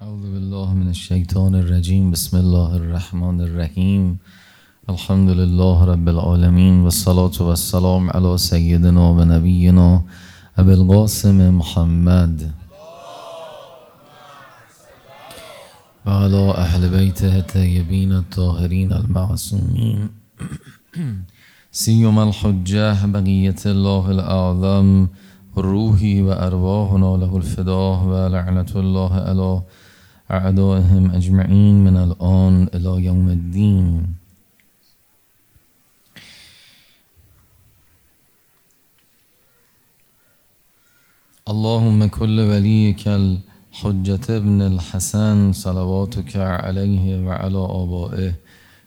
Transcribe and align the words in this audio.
أعوذ 0.00 0.32
بالله 0.32 0.74
من 0.74 0.88
الشيطان 0.88 1.54
الرجيم. 1.54 2.10
بسم 2.10 2.36
الله 2.36 2.76
الرحمن 2.76 3.40
الرحيم. 3.40 4.16
الحمد 4.88 5.30
لله 5.30 5.84
رب 5.84 6.08
العالمين 6.08 6.74
والصلاة 6.84 7.36
والسلام 7.40 8.10
على 8.10 8.38
سيدنا 8.38 9.04
ونبينا 9.10 10.02
أبي 10.58 10.74
القاسم 10.74 11.58
محمد. 11.58 12.50
وعلى 16.06 16.44
أهل 16.64 16.82
بيته 16.88 17.38
الطيبين 17.38 18.12
الطاهرين 18.12 18.92
المعصومين. 18.92 20.08
سيما 21.72 22.22
الحجة 22.28 23.06
بقية 23.06 23.62
الله 23.66 24.10
الأعظم 24.10 25.06
روحي 25.56 26.22
وأرواحنا 26.22 27.10
له 27.22 27.36
الفداء 27.36 27.96
ولعنة 28.10 28.72
الله 28.76 29.12
على 29.28 29.62
أعدائهم 30.30 31.10
أجمعين 31.10 31.84
من 31.84 31.96
الآن 31.96 32.68
إلى 32.74 33.04
يوم 33.04 33.28
الدين. 33.28 34.14
اللهم 41.48 42.06
كل 42.06 42.40
وليك 42.40 43.08
الحجة 43.08 44.36
ابن 44.36 44.62
الحسن 44.62 45.52
صلواتك 45.52 46.36
عليه 46.36 47.26
وعلى 47.26 47.58
آبائه 47.82 48.32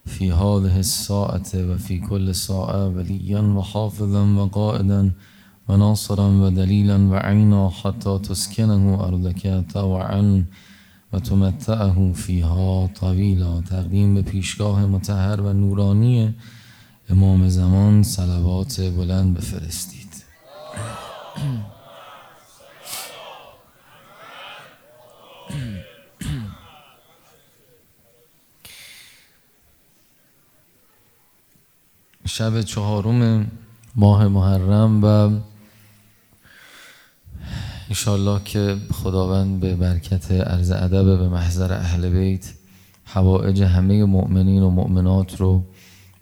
في 0.06 0.32
هذه 0.32 0.80
الساعة 0.80 1.50
وفي 1.56 2.00
كل 2.00 2.36
ساعة 2.36 2.88
وليا 2.88 3.42
وحافظا 3.42 4.24
وقائدا 4.40 5.12
وناصرا 5.68 6.28
ودليلا 6.28 6.98
وعينا 7.12 7.70
حتى 7.70 8.20
تسكنه 8.24 9.04
أرضك 9.08 9.66
طوعا. 9.74 10.46
و 11.14 11.20
تمتعه 11.20 12.14
فیها 12.14 12.90
طویلا. 12.94 13.62
تقدیم 13.62 14.14
به 14.14 14.22
پیشگاه 14.22 14.86
متحر 14.86 15.42
و 15.42 15.54
نورانی 15.54 16.36
امام 17.10 17.50
زمان 17.50 18.04
صلوات 18.04 18.82
بلند 18.82 19.38
بفرستید. 19.38 20.24
شب 32.26 32.62
چهارم 32.62 33.52
ماه 33.96 34.28
محرم 34.28 35.04
و 35.04 35.30
انشالله 37.94 38.42
که 38.46 38.78
خداوند 38.92 39.60
به 39.60 39.76
برکت 39.76 40.32
عرض 40.32 40.72
ادب 40.72 41.18
به 41.18 41.30
محضر 41.30 41.74
اهل 41.74 42.10
بیت 42.10 42.54
حوائج 43.06 43.62
همه 43.62 44.04
مؤمنین 44.06 44.64
و 44.64 44.70
مؤمنات 44.70 45.42
رو 45.42 45.64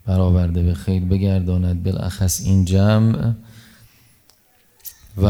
برآورده 0.06 0.62
به 0.62 0.74
خیر 0.74 1.04
بگرداند. 1.04 1.82
بالاخص 1.82 2.40
این 2.44 2.64
جمع 2.64 3.32
و 5.22 5.26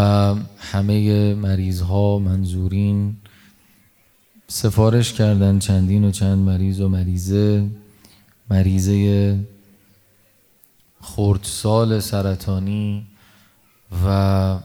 همه 0.58 1.34
مریض 1.34 1.80
ها 1.80 2.18
منظورین 2.18 3.16
سفارش 4.48 5.12
کردن 5.12 5.58
چندین 5.58 6.04
و 6.04 6.10
چند 6.10 6.38
مریض 6.38 6.80
و 6.80 6.88
مریضه. 6.88 7.68
مریضه 8.50 9.38
خردسال 11.00 12.00
سرطانی 12.00 13.06
و 14.06 14.58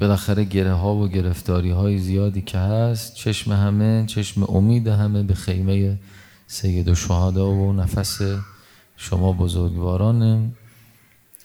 بالاخره 0.00 0.44
گره 0.44 0.72
ها 0.72 0.94
و 0.94 1.08
گرفتاری 1.08 1.70
های 1.70 1.98
زیادی 1.98 2.42
که 2.42 2.58
هست 2.58 3.14
چشم 3.14 3.52
همه 3.52 4.04
چشم 4.06 4.42
امید 4.42 4.88
همه 4.88 5.22
به 5.22 5.34
خیمه 5.34 5.98
سید 6.46 6.88
و 6.88 6.94
و 7.40 7.72
نفس 7.72 8.20
شما 8.96 9.32
بزرگواران. 9.32 10.52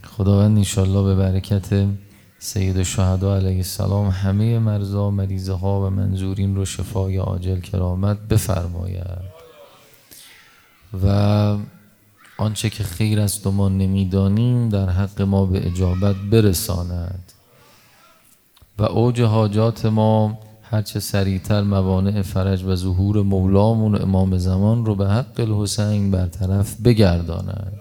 خداوند 0.04 0.58
انشالله 0.58 1.04
به 1.04 1.16
برکت 1.16 1.88
سید 2.40 2.78
و 2.78 2.84
شهدا 2.84 3.36
علیه 3.36 3.56
السلام 3.56 4.08
همه 4.08 4.60
مرزا 4.60 5.12
مریضه 5.12 5.54
ها 5.54 5.88
و 5.88 5.90
منظورین 5.90 6.56
رو 6.56 6.66
شفای 6.66 7.18
عاجل 7.18 7.60
کرامت 7.60 8.20
بفرماید. 8.20 9.42
و 11.04 11.58
آنچه 12.38 12.70
که 12.70 12.84
خیر 12.84 13.20
است 13.20 13.48
و 13.48 13.52
ما 13.52 13.70
نمی‌دانیم 13.70 14.70
در 14.70 14.90
حق 14.90 15.22
ما 15.22 15.46
به 15.46 15.68
اجابت 15.68 16.16
برساند. 16.16 17.31
و 18.80 18.84
اوج 18.84 19.22
حاجات 19.22 19.86
ما 19.86 20.40
هرچه 20.62 21.00
سریعتر 21.00 21.62
موانع 21.62 22.22
فرج 22.22 22.64
و 22.64 22.76
ظهور 22.76 23.22
مولامون 23.22 24.02
امام 24.02 24.38
زمان 24.38 24.86
رو 24.86 24.96
به 24.96 25.10
حق 25.10 25.40
الحسین 25.40 26.12
برطرف 26.12 26.82
بگرداند. 26.82 27.80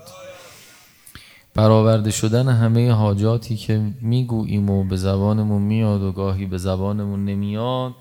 برآورده 1.54 2.10
شدن 2.10 2.48
همه 2.48 2.92
حاجاتی 2.92 3.56
که 3.56 3.92
می‌گوییم 4.00 4.70
و 4.70 4.84
به 4.84 4.96
زبانمون 4.96 5.62
میاد 5.62 6.02
و 6.02 6.12
گاهی 6.12 6.46
به 6.46 6.58
زبانمون 6.58 7.24
نمیاد 7.24 7.94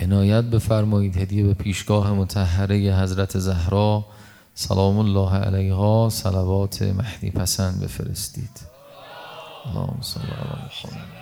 عنایت 0.00 0.44
بفرمایید 0.44 1.16
هدیه 1.16 1.44
به 1.44 1.54
پیشگاه 1.54 2.12
متحره 2.12 2.76
حضرت 2.76 3.38
زهرا 3.38 4.04
سلام 4.54 4.98
الله 4.98 5.34
علیها 5.34 6.08
صلوات 6.12 6.82
مهدی 6.82 7.30
پسند 7.30 7.80
بفرستید. 7.80 8.60
اللهم 9.66 9.98
صل 10.00 10.20
علی 10.20 10.92
محمد. 10.94 11.17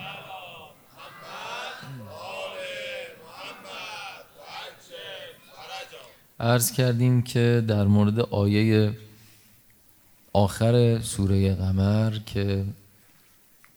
عرض 6.41 6.73
کردیم 6.73 7.23
که 7.23 7.65
در 7.69 7.85
مورد 7.85 8.21
آیه 8.21 8.93
آخر 10.33 11.01
سوره 11.01 11.55
قمر 11.55 12.19
که 12.27 12.65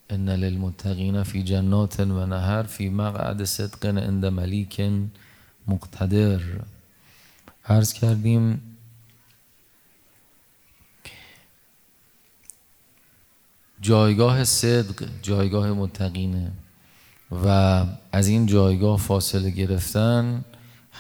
ان 0.09 0.30
للمتقین 0.30 1.24
فی 1.24 1.44
جنات 1.44 2.00
و 2.00 2.25
نهر 2.25 2.64
فی 2.64 2.90
مقعد 2.90 3.44
صدق 3.44 3.86
عند 3.86 4.25
ملیک 4.25 4.81
مقتدر. 5.68 6.40
عرض 7.66 7.94
کردیم 7.94 8.62
جایگاه 13.81 14.44
صدق 14.44 15.08
جایگاه 15.22 15.72
متقینه 15.72 16.52
و 17.31 17.47
از 18.12 18.28
این 18.28 18.46
جایگاه 18.46 18.97
فاصله 18.97 19.50
گرفتن 19.50 20.46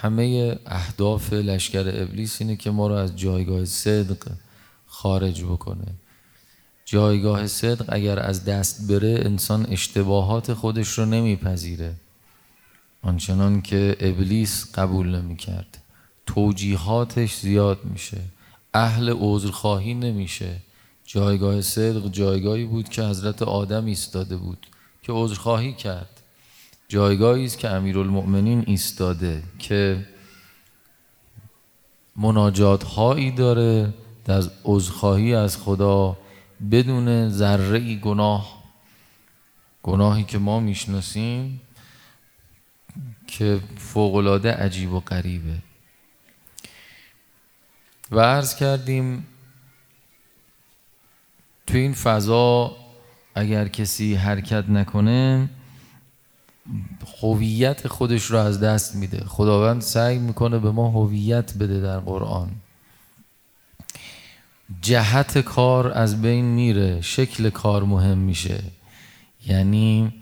همه 0.01 0.59
اهداف 0.65 1.33
لشکر 1.33 2.01
ابلیس 2.03 2.41
اینه 2.41 2.55
که 2.55 2.71
ما 2.71 2.87
رو 2.87 2.93
از 2.93 3.15
جایگاه 3.15 3.65
صدق 3.65 4.27
خارج 4.87 5.43
بکنه. 5.43 5.87
جایگاه 6.85 7.47
صدق 7.47 7.85
اگر 7.89 8.19
از 8.19 8.45
دست 8.45 8.87
بره 8.91 9.21
انسان 9.25 9.65
اشتباهات 9.69 10.53
خودش 10.53 10.87
رو 10.87 11.05
نمیپذیره. 11.05 11.93
آنچنان 13.01 13.61
که 13.61 13.97
ابلیس 13.99 14.71
قبول 14.75 15.15
نمی‌کرد. 15.15 15.77
توجیهاتش 16.25 17.35
زیاد 17.35 17.79
میشه. 17.83 18.21
اهل 18.73 19.15
عذرخواهی 19.19 19.93
نمیشه. 19.93 20.55
جایگاه 21.05 21.61
صدق 21.61 22.11
جایگاهی 22.11 22.65
بود 22.65 22.89
که 22.89 23.03
حضرت 23.03 23.41
آدم 23.41 23.85
ایستاده 23.85 24.37
بود 24.37 24.67
که 25.03 25.11
عذرخواهی 25.11 25.73
کرد. 25.73 26.18
جایگاهی 26.89 27.45
است 27.45 27.57
که 27.57 27.69
امیرالمؤمنین 27.69 28.63
ایستاده 28.67 29.43
که 29.59 30.05
مناجات 32.15 32.83
هایی 32.83 33.31
داره 33.31 33.93
در 34.25 34.43
عذرخواهی 34.63 35.35
از 35.35 35.57
خدا 35.57 36.17
بدون 36.71 37.29
ذره 37.29 37.95
گناه 37.95 38.63
گناهی 39.83 40.23
که 40.23 40.37
ما 40.37 40.59
می‌شناسیم 40.59 41.61
که 43.27 43.59
فوقالعاده 43.77 44.53
عجیب 44.53 44.93
و 44.93 44.99
غریبه. 44.99 45.57
و 48.11 48.19
عرض 48.19 48.55
کردیم 48.55 49.27
تو 51.67 51.77
این 51.77 51.93
فضا 51.93 52.75
اگر 53.35 53.67
کسی 53.67 54.15
حرکت 54.15 54.69
نکنه 54.69 55.49
هویت 57.21 57.87
خودش 57.87 58.23
رو 58.23 58.37
از 58.37 58.59
دست 58.59 58.95
میده. 58.95 59.23
خداوند 59.27 59.81
سعی 59.81 60.19
می‌کنه 60.19 60.59
به 60.59 60.71
ما 60.71 60.89
هویت 60.89 61.53
بده 61.53 61.79
در 61.81 61.99
قرآن. 61.99 62.49
جهت 64.81 65.37
کار 65.37 65.91
از 65.91 66.21
بین 66.21 66.45
میره 66.45 67.01
شکل 67.01 67.49
کار 67.49 67.83
مهم 67.83 68.17
میشه. 68.17 68.63
یعنی 69.47 70.13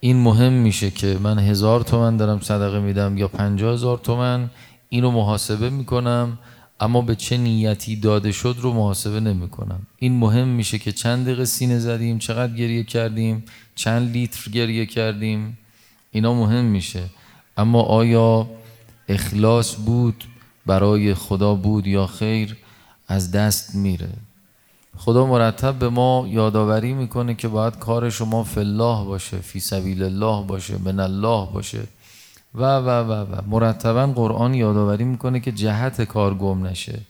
این 0.00 0.16
مهم 0.16 0.52
میشه 0.52 0.90
که 0.90 1.18
من 1.22 1.38
هزار 1.38 1.80
تومن 1.80 2.16
دارم 2.16 2.40
صدقه 2.40 2.80
میدم 2.80 3.18
یا 3.18 3.28
پنجاه 3.28 3.74
هزار 3.74 3.98
تومن 3.98 4.50
اینو 4.88 5.10
محاسبه 5.10 5.70
می‌کنم. 5.70 6.38
اما 6.82 7.00
به 7.00 7.14
چه 7.16 7.36
نیتی 7.36 7.96
داده 7.96 8.32
شد 8.32 8.56
رو 8.60 8.72
محاسبه 8.72 9.20
نمی 9.20 9.48
کنم. 9.48 9.86
این 9.98 10.18
مهم 10.18 10.48
میشه 10.48 10.78
که 10.78 10.92
چند 10.92 11.24
دقیقه 11.24 11.44
سینه 11.44 11.78
زدیم 11.78 12.18
چقدر 12.18 12.52
گریه 12.52 12.84
کردیم 12.84 13.44
چند 13.74 14.10
لیتر 14.10 14.50
گریه 14.50 14.86
کردیم. 14.86 15.58
اینا 16.10 16.34
مهم 16.34 16.64
میشه. 16.64 17.02
اما 17.56 17.82
آیا 17.82 18.50
اخلاص 19.08 19.76
بود 19.76 20.24
برای 20.66 21.14
خدا 21.14 21.54
بود 21.54 21.86
یا 21.86 22.06
خیر 22.06 22.56
از 23.08 23.30
دست 23.30 23.74
میره. 23.74 24.12
خدا 24.96 25.26
مرتب 25.26 25.78
به 25.78 25.88
ما 25.88 26.26
یادآوری 26.28 26.92
می‌کنه 26.92 27.34
که 27.34 27.48
باید 27.48 27.78
کار 27.78 28.10
شما 28.10 28.44
فلاح 28.44 29.04
باشه 29.04 29.38
فی 29.38 29.60
سبیل 29.60 30.02
الله 30.02 30.46
باشه 30.46 30.78
من 30.84 31.00
الله 31.00 31.48
باشه. 31.52 31.82
و 32.54 32.62
و 32.62 32.88
و 32.88 33.12
و. 33.12 33.42
مرتبا 33.46 34.06
قرآن 34.06 34.54
یادآوری 34.54 35.04
می‌کنه 35.04 35.40
که 35.40 35.52
جهت 35.52 36.02
کار 36.02 36.34
گم 36.34 36.66
نشه 36.66 37.00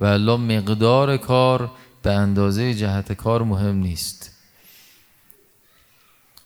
و 0.00 0.04
الله 0.04 0.36
مقدار 0.36 1.16
کار 1.16 1.70
به 2.02 2.12
اندازه 2.12 2.74
جهت 2.74 3.12
کار 3.12 3.42
مهم 3.42 3.76
نیست. 3.76 4.30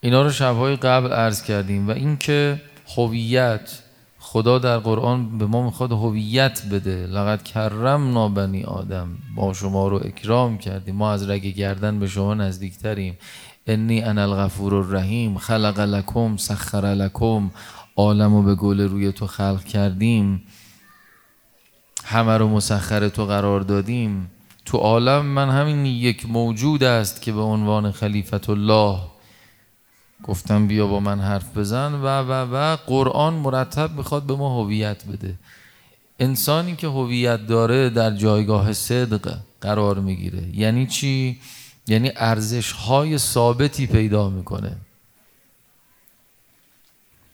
اینا 0.00 0.22
رو 0.22 0.30
شبهای 0.30 0.76
قبل 0.76 1.12
عرض 1.12 1.42
کردیم 1.42 1.88
و 1.88 1.90
اینکه 1.90 2.60
هویت 2.96 3.78
خدا 4.18 4.58
در 4.58 4.78
قرآن 4.78 5.38
به 5.38 5.46
ما 5.46 5.64
می‌خواد 5.64 5.92
هویت 5.92 6.62
بده. 6.72 7.06
لقد 7.06 7.42
کرم 7.42 8.34
بنی 8.34 8.64
آدم. 8.64 9.08
ما 9.34 9.52
شما 9.52 9.88
رو 9.88 9.96
اکرام 9.96 10.58
کردیم. 10.58 10.94
ما 10.94 11.12
از 11.12 11.30
رگ 11.30 11.46
گردن 11.46 12.00
به 12.00 12.06
شما 12.06 12.34
نزدیکتریم. 12.34 13.18
انی 13.66 14.02
انا 14.02 14.22
الغفور 14.22 14.74
الرحیم. 14.74 15.38
خلق 15.38 15.80
لکم 15.80 16.36
سخر 16.36 16.94
لکم. 16.94 17.50
عالم 17.98 18.34
رو 18.34 18.42
به 18.42 18.54
گل 18.54 18.80
روی 18.80 19.12
تو 19.12 19.26
خلق 19.26 19.64
کردیم 19.64 20.42
همه 22.04 22.36
رو 22.36 22.48
مسخر 22.48 23.08
تو 23.08 23.24
قرار 23.26 23.60
دادیم. 23.60 24.30
تو 24.64 24.78
عالم 24.78 25.26
من 25.26 25.50
همین 25.50 25.86
یک 25.86 26.26
موجود 26.30 26.84
است 26.84 27.22
که 27.22 27.32
به 27.32 27.40
عنوان 27.40 27.92
خلیفت 27.92 28.50
الله 28.50 28.98
گفتم 30.24 30.66
بیا 30.66 30.86
با 30.86 31.00
من 31.00 31.20
حرف 31.20 31.58
بزن 31.58 31.92
و 31.92 32.06
و 32.06 32.54
و 32.54 32.76
قرآن 32.86 33.34
مرتب 33.34 33.96
می‌خواد 33.96 34.22
به 34.22 34.36
ما 34.36 34.62
هویت 34.62 35.04
بده. 35.04 35.34
انسانی 36.20 36.76
که 36.76 36.86
هویت 36.86 37.46
داره 37.46 37.90
در 37.90 38.10
جایگاه 38.10 38.72
صدق 38.72 39.38
قرار 39.60 39.98
می‌گیره. 39.98 40.56
یعنی 40.56 40.86
چی؟ 40.86 41.40
یعنی 41.86 42.10
ارزش 42.16 42.72
های 42.72 43.18
ثابتی 43.18 43.86
پیدا 43.86 44.28
می‌کنه. 44.28 44.76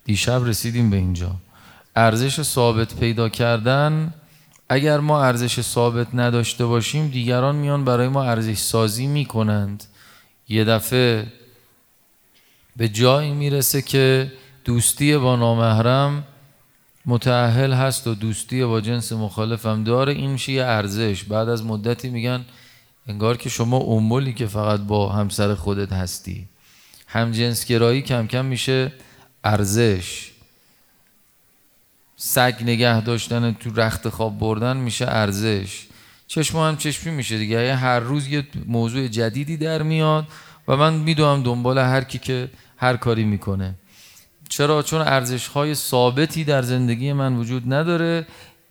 دیشب 0.05 0.45
رسیدیم 0.45 0.91
به 0.91 0.97
اینجا. 0.97 1.37
ارزش 1.97 2.43
ثابت 2.43 2.97
پیدا 2.97 3.29
کردن 3.29 4.15
اگر 4.69 5.01
ما 5.01 5.23
ارزش 5.23 5.61
ثابت 5.61 6.07
نداشته 6.15 6.67
باشیم 6.67 7.09
دیگران 7.09 7.57
میان 7.57 7.85
برای 7.85 8.09
ما 8.09 8.25
ارزش 8.25 8.59
سازی 8.59 9.07
می‌کنند. 9.07 9.85
یه 10.49 10.65
دفعه 10.65 11.27
به 12.77 12.89
جایی 12.89 13.33
می‌رسه 13.33 13.83
که 13.83 14.33
دوستی 14.65 15.17
با 15.17 15.37
نامحرم 15.37 16.25
متعهل 17.07 17.73
هست 17.73 18.07
و 18.07 18.15
دوستی 18.15 18.65
با 18.65 18.81
جنس 18.81 19.13
مخالفم. 19.13 19.85
داره 19.85 20.13
این 20.13 20.31
میشه 20.31 20.53
یه 20.53 20.65
ارزش. 20.65 21.25
بعد 21.25 21.49
از 21.49 21.65
مدتی 21.65 22.09
میگن 22.09 22.45
انگار 23.07 23.37
که 23.37 23.49
شما 23.49 23.77
امولی 23.77 24.33
که 24.33 24.47
فقط 24.47 24.81
با 24.81 25.13
همسر 25.13 25.55
خودت 25.55 25.93
هستی. 25.93 26.49
هم 27.07 27.33
گرایی 27.67 28.03
کم 28.03 28.27
کم 28.27 28.45
میشه 28.45 28.93
ارزش 29.45 30.31
سگ 32.17 32.55
نگه 32.61 33.01
داشتن 33.01 33.53
تو 33.53 33.71
رخت 33.75 34.09
خواب 34.09 34.39
بردن 34.39 34.77
میشه 34.77 35.07
ارزش. 35.09 35.87
چشم 36.27 36.59
هم 36.59 36.77
چشمی 36.77 37.13
میشه 37.13 37.39
دیگه. 37.39 37.75
هر 37.75 38.01
روز 38.01 38.29
یه 38.29 38.47
موضوع 38.67 39.09
جدیدی 39.09 39.57
در 39.57 39.83
میاد 39.83 40.27
و 40.69 40.77
من 40.77 40.95
می‌دونم 40.95 41.43
دنبال 41.43 41.79
هر 41.79 42.05
کی 42.05 42.19
که 42.19 42.51
هر 42.77 42.97
کاری 42.97 43.25
می‌کنه. 43.25 43.75
چرا؟ 44.49 44.83
چون 44.83 45.01
ارزش 45.01 45.47
های 45.47 45.75
ثابتی 45.75 46.45
در 46.45 46.63
زندگی 46.63 47.13
من 47.13 47.37
وجود 47.37 47.73
نداره. 47.73 48.27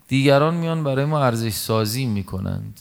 دیگران 0.08 0.54
میان 0.54 0.84
برای 0.84 1.06
ما 1.06 1.24
ارزش 1.24 1.54
سازی 1.54 2.06
می‌کنند. 2.06 2.80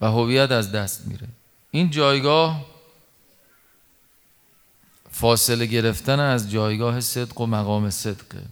و 0.00 0.06
هویت 0.06 0.50
از 0.50 0.72
دست 0.72 1.06
میره. 1.06 1.28
این 1.70 1.90
جایگاه 1.90 2.75
فاصله 5.20 5.66
گرفتن 5.66 6.20
از 6.20 6.50
جایگاه 6.50 7.00
صدق 7.00 7.40
و 7.40 7.46
مقام 7.46 7.90
صدقه 7.90 8.42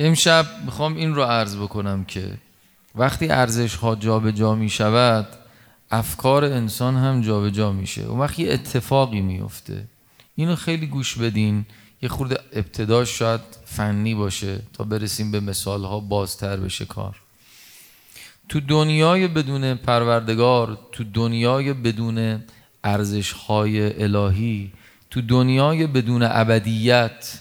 امشب 0.00 0.46
می‌خوام 0.64 0.96
این 0.96 1.14
رو 1.14 1.22
عرض 1.22 1.56
بکنم 1.56 2.04
که 2.04 2.38
وقتی 2.94 3.28
ارزش 3.28 3.74
ها 3.74 3.94
جابجا 3.94 4.54
می 4.54 4.68
شود 4.68 5.28
افکار 5.90 6.44
انسان 6.44 6.96
هم 6.96 7.20
جابجا 7.20 7.50
جا 7.50 7.72
میشه. 7.72 8.02
اون 8.02 8.20
وقت 8.20 8.40
اتفاقی 8.40 9.20
میفته. 9.20 9.84
اینو 10.34 10.56
خیلی 10.56 10.86
گوش 10.86 11.18
بدین. 11.18 11.66
یه 12.02 12.08
خورده 12.08 12.40
ابتداش 12.52 13.18
شاید 13.18 13.40
فنی 13.64 14.14
باشه 14.14 14.60
تا 14.72 14.84
برسیم 14.84 15.30
به 15.30 15.40
مثال 15.40 15.84
ها 15.84 16.00
بازتر 16.00 16.56
بشه 16.56 16.84
کار. 16.84 17.20
تو 18.48 18.60
دنیای 18.60 19.28
بدون 19.28 19.74
پروردگار 19.74 20.78
تو 20.92 21.04
دنیای 21.04 21.72
بدون 21.72 22.42
ارزش 22.84 23.32
های 23.32 24.02
الهی 24.02 24.72
تو 25.10 25.20
دنیای 25.20 25.86
بدون 25.86 26.22
ابدیت 26.22 27.40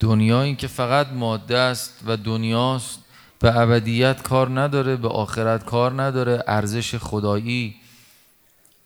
دنیایی 0.00 0.56
که 0.56 0.66
فقط 0.66 1.08
ماده 1.12 1.58
است 1.58 2.00
و 2.06 2.16
دنیاست 2.16 2.98
به 3.38 3.56
ابدیت 3.56 4.22
کار 4.22 4.60
نداره 4.60 4.96
به 4.96 5.08
آخرت 5.08 5.64
کار 5.64 6.02
نداره 6.02 6.44
ارزش 6.46 6.94
خدایی 6.94 7.74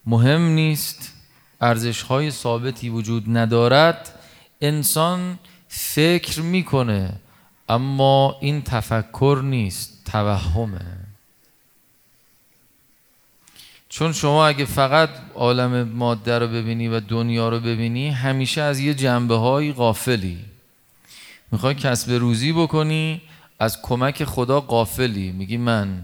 مهم 0.07 0.43
نیست 0.43 1.13
ارزش 1.61 2.03
های 2.03 2.31
ثابتی 2.31 2.89
وجود 2.89 3.25
ندارد. 3.29 4.19
انسان 4.61 5.39
فکر 5.69 6.41
می‌کنه 6.41 7.21
اما 7.69 8.37
این 8.41 8.63
تفکر 8.63 9.41
نیست 9.45 10.05
توهمه. 10.05 10.99
چون 13.89 14.13
شما 14.13 14.47
اگه 14.47 14.65
فقط 14.65 15.11
عالم 15.35 15.89
ماده 15.89 16.39
رو 16.39 16.49
ببینی 16.49 16.89
و 16.89 17.01
دنیا 17.01 17.49
رو 17.49 17.61
ببینی 17.61 18.11
همیشه 18.11 18.61
از 18.63 18.81
یه 18.81 18.95
جنبه 18.95 19.35
های 19.35 19.73
غافلی. 19.73 20.39
می‌خوای 21.53 21.75
کسب 21.75 22.13
روزی 22.13 22.53
بکنی 22.53 23.21
از 23.59 23.83
کمک 23.83 24.25
خدا 24.25 24.61
قافلی 24.61 25.33
میگی 25.33 25.57
من. 25.57 26.03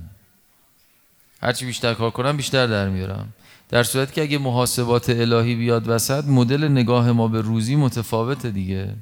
هرچی 1.43 1.67
بیشتر 1.67 1.95
کار 1.95 2.11
کنم 2.11 2.37
بیشتر 2.37 2.67
در 2.67 2.89
میارم. 2.89 3.33
در 3.69 3.83
صورتی 3.83 4.13
که 4.15 4.23
اگه 4.23 4.39
محاسبات 4.39 5.11
الهی 5.11 5.55
بیاد 5.55 5.89
وسط 5.89 6.25
مدل 6.25 6.69
نگاه 6.69 7.13
ما 7.13 7.29
به 7.29 7.41
روزی 7.41 7.77
متفاوته 7.77 8.51
دیگه. 8.51 8.95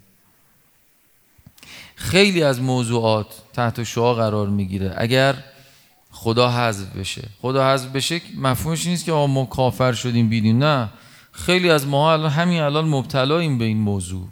خیلی 1.94 2.42
از 2.42 2.60
موضوعات 2.60 3.26
تحت 3.52 3.82
شعا 3.82 4.14
قرار 4.14 4.48
می‌گیره. 4.48 4.94
اگر 4.96 5.34
خدا 6.10 6.50
حذف 6.50 6.96
بشه. 6.96 7.28
خدا 7.42 7.72
حذف 7.72 7.88
بشه 7.88 8.20
مفهومش 8.36 8.86
نیست 8.86 9.04
که 9.04 9.12
ما 9.12 9.44
کافر 9.44 9.92
شدیم 9.92 10.28
بیدیم. 10.28 10.64
نه. 10.64 10.88
خیلی 11.32 11.70
از 11.70 11.86
ما 11.86 12.12
الان 12.12 12.30
همین 12.30 12.60
الان 12.60 12.88
مبتلاییم 12.88 13.58
به 13.58 13.64
این 13.64 13.78
موضوع. 13.78 14.28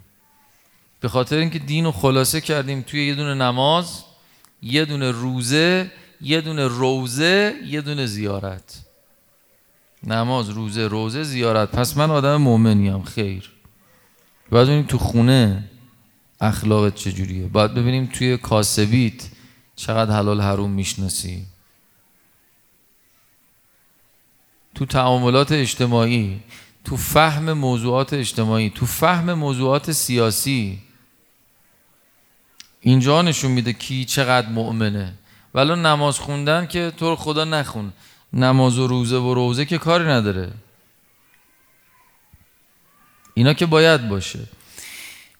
به 0.99 1.09
خاطر 1.09 1.37
اینکه 1.37 1.59
دین 1.59 1.85
رو 1.85 1.91
خلاصه 1.91 2.41
کردیم 2.41 2.81
توی 2.81 3.07
یه 3.07 3.15
دونه 3.15 3.33
نماز 3.33 4.03
یه 4.61 4.85
دونه 4.85 5.11
روزه 5.11 5.91
یه 6.21 6.41
دونه 6.41 6.67
روزه 6.67 7.55
یه 7.65 7.81
دونه 7.81 8.05
زیارت. 8.05 8.79
نماز 10.03 10.49
روزه 10.49 10.87
روزه 10.87 11.23
زیارت. 11.23 11.71
پس 11.71 11.97
من 11.97 12.11
آدم 12.11 12.35
مؤمنیم 12.35 13.03
خیر. 13.03 13.51
ببینیم 14.51 14.83
تو 14.83 14.97
خونه 14.97 15.70
اخلاقت 16.41 16.95
چجوریه؟ 16.95 17.47
باید 17.47 17.73
ببینیم 17.73 18.05
توی 18.05 18.37
کاسبیت 18.37 19.27
چقدر 19.75 20.15
حلال 20.15 20.41
حروم 20.41 20.71
می‌شناسی. 20.71 21.45
تو 24.75 24.85
تعاملات 24.85 25.51
اجتماعی 25.51 26.41
تو 26.83 26.97
فهم 26.97 27.53
موضوعات 27.53 28.13
اجتماعی 28.13 28.69
تو 28.69 28.85
فهم 28.85 29.33
موضوعات 29.33 29.91
سیاسی 29.91 30.81
اینجا 32.81 33.21
نشون 33.21 33.51
میده 33.51 33.73
کی 33.73 34.05
چقدر 34.05 34.49
مؤمنه. 34.49 35.13
ولی 35.53 35.75
نماز 35.75 36.19
خوندن 36.19 36.67
که 36.67 36.91
تو 36.97 37.15
خدا 37.15 37.45
نخون. 37.45 37.93
نماز 38.33 38.77
و 38.77 38.87
روزه 38.87 39.17
و 39.17 39.33
روزه 39.33 39.65
که 39.65 39.77
کاری 39.77 40.03
نداره. 40.03 40.51
اینا 43.33 43.53
که 43.53 43.65
باید 43.65 44.09
باشه. 44.09 44.39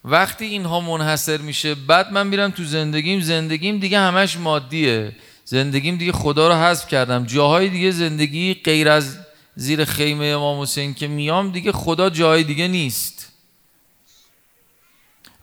وقتی 0.04 0.46
اینها 0.46 0.80
منحصر 0.80 1.38
میشه 1.38 1.76
بعد 1.76 2.14
من 2.14 2.28
میرم 2.28 2.52
تو 2.52 2.64
زندگیم 2.64 3.20
زندگیم 3.20 3.80
دیگه 3.80 4.00
همش 4.00 4.38
مادیه. 4.38 5.16
زندگیم 5.46 5.98
دیگه 5.98 6.12
خدا 6.12 6.48
رو 6.48 6.54
حذف 6.54 6.88
کردم. 6.88 7.26
جاهای 7.26 7.70
دیگه 7.70 7.92
زندگی 7.92 8.54
غیر 8.54 8.90
از 8.90 9.18
زیر 9.56 9.86
خیمه 9.86 10.26
امام 10.26 10.62
حسین 10.62 10.94
که 10.94 11.08
میام 11.08 11.52
دیگه 11.52 11.72
خدا 11.72 12.10
جای 12.10 12.44
دیگه 12.44 12.68
نیست. 12.68 13.32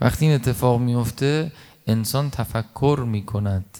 وقتی 0.01 0.27
این 0.27 0.35
اتفاق 0.35 0.81
میفته 0.81 1.53
انسان 1.87 2.31
تفکر 2.31 3.05
می 3.07 3.27
کند 3.27 3.79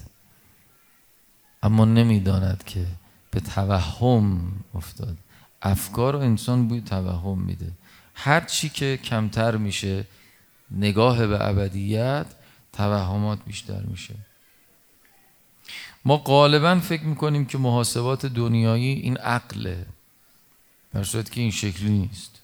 اما 1.63 1.85
نمی‌داند 1.85 2.65
که 2.67 2.87
به 3.31 3.41
توهم 3.41 4.53
افتاد. 4.75 5.17
افکار 5.63 6.17
و 6.17 6.19
انسان 6.19 6.69
بوی 6.69 6.81
توهم 6.81 7.39
میده. 7.39 7.73
هر 8.15 8.41
چی 8.41 8.69
که 8.69 8.99
کمتر 9.05 9.57
میشه 9.57 10.05
نگاه 10.71 11.27
به 11.27 11.49
ابدیت 11.49 12.27
توهمات 12.73 13.39
بیشتر 13.47 13.81
میشه. 13.81 14.15
ما 16.05 16.17
غالبا 16.17 16.81
فکر 16.81 17.03
می‌کنیم 17.03 17.45
که 17.45 17.59
محاسبات 17.59 18.27
دنیایی 18.27 18.93
این 18.93 19.17
عقله 19.17 19.87
در 20.95 21.05
صورت 21.05 21.33
که 21.33 21.41
این 21.41 21.51
شکلی 21.51 21.91
نیست. 21.91 22.43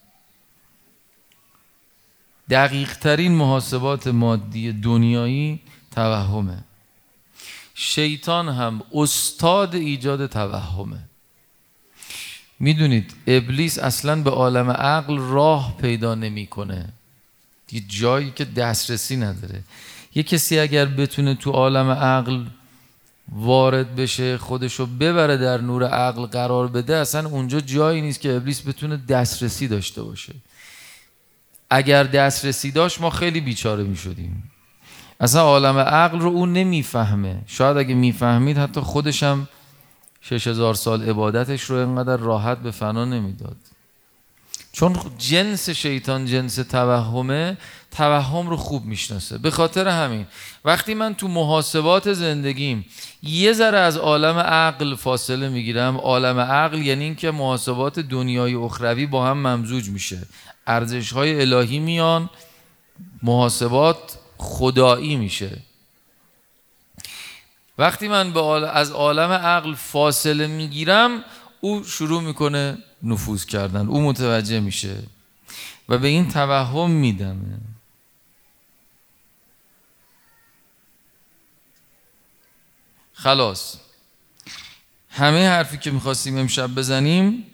دقیق 2.50 2.96
ترین 2.96 3.32
محاسبات 3.32 4.06
مادی 4.06 4.72
دنیایی 4.72 5.60
توهمه. 5.90 6.64
شیطان 7.74 8.48
هم 8.48 8.82
استاد 8.94 9.74
ایجاد 9.74 10.26
توهمه. 10.26 10.98
می‌دونید 12.60 13.14
ابلیس 13.26 13.78
اصلا 13.78 14.22
به 14.22 14.30
عالم 14.30 14.70
عقل 14.70 15.18
راه 15.18 15.76
پیدا 15.76 16.14
نمی‌کنه. 16.14 16.92
یه 17.74 17.82
جایی 17.88 18.30
که 18.30 18.44
دسترسی 18.44 19.16
نداره. 19.16 19.62
یه 20.14 20.22
کسی 20.22 20.58
اگر 20.58 20.86
بتونه 20.86 21.34
تو 21.34 21.50
عالم 21.50 21.90
عقل 21.90 22.44
وارد 23.32 23.96
بشه 23.96 24.38
خودشو 24.38 24.86
ببره 24.86 25.36
در 25.36 25.60
نور 25.60 25.84
عقل 25.84 26.26
قرار 26.26 26.68
بده 26.68 26.96
اصلا 26.96 27.28
اونجا 27.28 27.60
جایی 27.60 28.00
نیست 28.00 28.20
که 28.20 28.36
ابلیس 28.36 28.68
بتونه 28.68 28.96
دسترسی 28.96 29.68
داشته 29.68 30.02
باشه. 30.02 30.34
اگر 31.70 32.04
دسترسی 32.04 32.70
داشت 32.70 33.00
ما 33.00 33.10
خیلی 33.10 33.40
بیچاره 33.40 33.82
می 33.82 33.96
شدیم 33.96 34.50
اصلا 35.20 35.40
عالم 35.42 35.78
عقل 35.78 36.20
رو 36.20 36.28
اون 36.28 36.52
نمی‌فهمه. 36.52 37.42
شاید 37.46 37.76
اگه 37.76 37.94
می‌فهمید 37.94 38.58
حتی 38.58 38.80
خودشم 38.80 39.48
شش 40.20 40.46
هزار 40.46 40.74
سال 40.74 41.02
عبادتش 41.08 41.62
رو 41.62 41.76
اینقدر 41.76 42.16
راحت 42.16 42.58
به 42.58 42.70
فنا 42.70 43.04
نمی‌داد. 43.04 43.56
چون 44.74 44.96
جنس 45.18 45.70
شیطان 45.70 46.26
جنس 46.26 46.54
توهمه 46.54 47.56
توهم 47.90 48.48
رو 48.48 48.56
خوب 48.56 48.84
می‌شناسه. 48.84 49.38
به 49.38 49.50
خاطر 49.50 49.88
همین 49.88 50.26
وقتی 50.64 50.94
من 50.94 51.14
تو 51.14 51.28
محاسبات 51.28 52.12
زندگیم 52.12 52.86
یه 53.22 53.52
ذره 53.52 53.78
از 53.78 53.96
عالم 53.96 54.38
عقل 54.38 54.94
فاصله 54.94 55.48
می‌گیرم 55.48 55.96
عالم 55.96 56.38
عقل 56.38 56.78
یعنی 56.78 57.04
اینکه 57.04 57.30
محاسبات 57.30 57.98
دنیای 58.00 58.54
اخروی 58.54 59.06
با 59.06 59.26
هم 59.26 59.38
ممزوج 59.38 59.88
میشه. 59.88 60.18
ارزش 60.66 61.12
های 61.12 61.40
الهی 61.40 61.78
میان 61.78 62.30
محاسبات 63.22 64.18
خدایی 64.38 65.16
میشه. 65.16 65.58
وقتی 67.78 68.08
من 68.08 68.32
به 68.32 68.40
از 68.40 68.90
عالم 68.90 69.30
عقل 69.30 69.74
فاصله 69.74 70.46
می‌گیرم 70.46 71.24
او 71.60 71.84
شروع 71.84 72.22
می‌کنه 72.22 72.78
نفوذ 73.04 73.44
کردن. 73.44 73.86
او 73.86 74.02
متوجه 74.02 74.60
میشه. 74.60 75.02
و 75.88 75.98
به 75.98 76.08
این 76.08 76.28
توهم 76.28 76.90
میدمه. 76.90 77.58
خلاص. 83.12 83.76
همه 85.10 85.48
حرفی 85.48 85.78
که 85.78 85.90
می‌خواستیم 85.90 86.38
امشب 86.38 86.74
بزنیم 86.74 87.46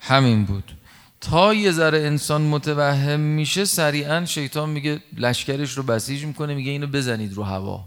همین 0.00 0.44
بود. 0.44 0.76
تا 1.20 1.54
یه 1.54 1.72
ذره 1.72 1.98
انسان 1.98 2.42
متوهم 2.42 3.20
میشه 3.20 3.64
سریعا 3.64 4.24
شیطان 4.24 4.70
میگه 4.70 5.02
لشکرش 5.16 5.72
رو 5.72 5.82
بسیج 5.82 6.24
می‌کنه 6.24 6.54
میگه 6.54 6.70
اینو 6.70 6.86
بزنید 6.86 7.32
رو 7.32 7.42
هوا. 7.42 7.84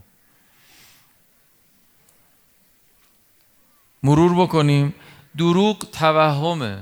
مرور 4.03 4.45
بکنیم. 4.47 4.93
دروغ 5.37 5.89
توهمه. 5.91 6.77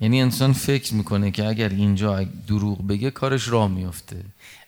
یعنی 0.00 0.22
انسان 0.22 0.52
فکر 0.52 0.94
می‌کنه 0.94 1.30
که 1.30 1.46
اگر 1.46 1.68
اینجا 1.68 2.24
دروغ 2.46 2.86
بگه 2.86 3.10
کارش 3.10 3.48
راه 3.48 3.68
میفته 3.68 4.24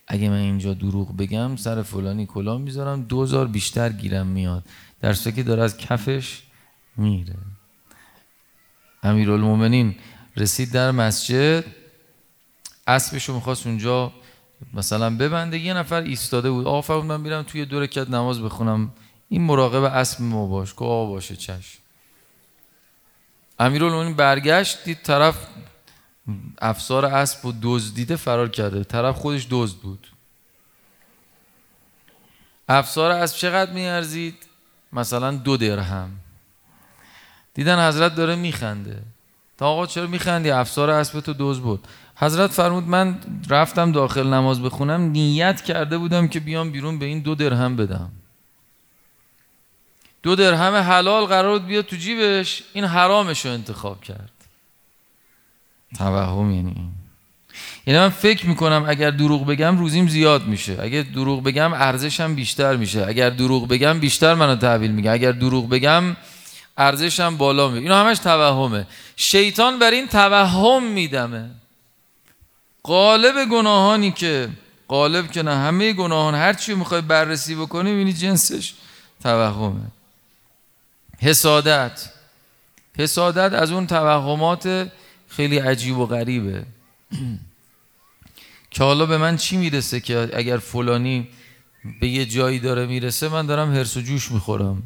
اگه 0.07 0.29
من 0.29 0.37
اینجا 0.37 0.75
دروغ 0.75 1.17
بگم 1.17 1.57
سر 1.57 1.83
فلانی 1.83 2.27
کلاه 2.27 2.59
می‌ذارم 2.59 3.03
دوزار 3.03 3.47
بیشتر 3.47 3.89
گیرم 3.89 4.27
میاد. 4.27 4.65
در 5.01 5.13
که 5.13 5.43
داره 5.43 5.63
از 5.63 5.77
کفش 5.77 6.43
میره. 6.97 7.35
امیرالمومنین 9.03 9.95
رسید 10.37 10.73
در 10.73 10.91
مسجد. 10.91 11.65
اسبشو 12.87 13.35
می‌خواست 13.35 13.67
اونجا 13.67 14.13
مثلا 14.75 15.17
ببنده. 15.17 15.59
یه 15.59 15.75
نفر 15.75 16.01
ایستاده 16.03 16.51
بود. 16.51 16.67
آقا 16.67 16.81
من 17.03 17.21
میرم 17.21 17.43
توی 17.43 17.65
دو 17.65 17.81
نماز 18.11 18.43
بخونم. 18.43 18.93
این 19.29 19.43
مراقب 19.43 19.83
اسب 19.83 20.23
ما 20.23 20.47
باش 20.47 20.75
که 20.75 20.85
آقا 20.85 21.07
باشه 21.07 21.37
چشم. 21.37 21.79
امیرالمومنین 23.59 24.15
برگشت 24.15 24.85
دید 24.85 25.03
طرف 25.03 25.47
افسار 26.59 27.07
اسب 27.07 27.47
و 27.47 27.53
دزدیده 27.63 28.17
فرار 28.17 28.49
کرده. 28.49 28.85
طرف 28.85 29.17
خودش 29.17 29.47
دزد 29.51 29.77
بود. 29.77 30.09
افسار 32.69 33.11
اسب 33.11 33.37
چقدر 33.37 33.73
میارزید؟ 33.73 34.37
مثلا 34.93 35.31
دو 35.31 35.57
درهم. 35.57 36.11
دیدن 37.55 37.89
حضرت 37.89 38.15
داره 38.15 38.37
میخنده. 38.37 39.03
تا 39.59 39.67
آقا 39.67 39.87
چرا 39.87 40.07
میخندی؟ 40.07 40.51
افسار 40.51 40.91
اسب 40.91 41.21
تو 41.21 41.33
دوز 41.33 41.61
بود 41.61 41.89
حضرت 42.17 42.51
فرمود 42.51 42.85
من 42.85 43.19
رفتم 43.51 43.93
داخل 43.93 44.27
نماز 44.27 44.63
بخونم 44.63 45.01
نیت 45.01 45.61
کرده 45.61 45.99
بودم 45.99 46.29
که 46.29 46.41
بیام 46.41 46.71
بیرون 46.71 46.99
به 46.99 47.07
این 47.07 47.21
دو 47.21 47.35
درهم 47.35 47.77
بدم. 47.77 48.13
دو 50.25 50.35
درهم 50.35 50.75
حلال 50.75 51.25
قرار 51.25 51.59
بود 51.59 51.69
بیاد 51.69 51.85
تو 51.85 51.97
جیبش 51.97 52.63
این 52.73 52.85
حرامش 52.85 53.47
رو 53.47 53.53
انتخاب 53.53 54.01
کرد. 54.01 54.31
توهم 55.99 56.51
یعنی 56.51 56.73
این. 56.77 56.93
یعنی 57.87 58.01
من 58.01 58.09
فکر 58.09 58.47
می‌کنم 58.47 58.85
اگر 58.89 59.11
دروغ 59.11 59.47
بگم 59.47 59.79
روزیم 59.79 60.09
زیاد 60.09 60.47
میشه. 60.47 60.77
اگر 60.81 61.03
دروغ 61.03 61.43
بگم 61.43 61.73
ارزشم 61.73 62.35
بیشتر 62.35 62.77
میشه. 62.77 63.07
اگر 63.07 63.31
دروغ 63.31 63.69
بگم 63.69 64.01
بیشتر 64.01 64.35
منو 64.35 64.57
تحویل 64.57 64.91
میگه. 64.91 65.11
اگر 65.11 65.33
دروغ 65.33 65.69
بگم 65.69 66.17
ارزشم 66.79 67.37
بالا 67.37 67.69
میره. 67.69 67.83
اینا 67.83 68.01
همش 68.01 68.19
توهمه. 68.19 68.87
شیطان 69.17 69.79
بر 69.79 69.91
این 69.91 70.07
توهم 70.09 70.93
میدمه. 70.93 71.51
قالب 72.83 73.51
گناهانی 73.51 74.13
که 74.13 74.49
قالب 74.89 75.31
که 75.31 75.43
نه 75.43 75.57
همه 75.57 75.93
گناهان 75.93 76.35
هر 76.35 76.53
چی 76.53 76.75
می‌خوای 76.75 77.01
بررسی 77.01 77.55
بکنی 77.55 77.93
ببینی 77.93 78.13
جنسش 78.13 78.75
توهمه. 79.23 79.81
حسادت. 81.25 82.11
حسادت 82.99 83.53
از 83.53 83.73
اون 83.73 83.87
توهمات 83.87 84.93
خیلی 85.29 85.59
عجیب 85.59 85.99
و 85.99 86.07
غریبه. 86.07 86.67
که 88.71 88.85
حالا 88.85 89.07
به 89.07 89.19
من 89.19 89.37
چی 89.37 89.57
می‌رسه 89.57 90.01
که 90.01 90.31
اگر 90.35 90.59
فلانی 90.59 91.29
به 92.01 92.09
یه 92.09 92.27
جایی 92.27 92.59
داره 92.59 92.87
می‌رسه 92.87 93.29
من 93.29 93.47
دارم 93.47 93.75
هرس 93.75 93.97
و 93.97 94.01
جوش 94.01 94.33
می‌خورم. 94.33 94.83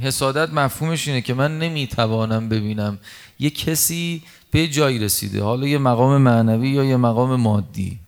حسادت 0.00 0.52
مفهومش 0.52 1.08
اینه 1.08 1.20
که 1.20 1.34
من 1.34 1.58
نمی‌توانم 1.58 2.48
ببینم 2.48 2.98
یه 3.38 3.50
کسی 3.50 4.22
به 4.50 4.68
جایی 4.68 4.98
رسیده. 4.98 5.42
حالا 5.42 5.66
یه 5.66 5.78
مقام 5.78 6.22
معنوی 6.22 6.68
یا 6.70 6.84
یه 6.84 6.96
مقام 6.96 7.36
مادی. 7.36 7.98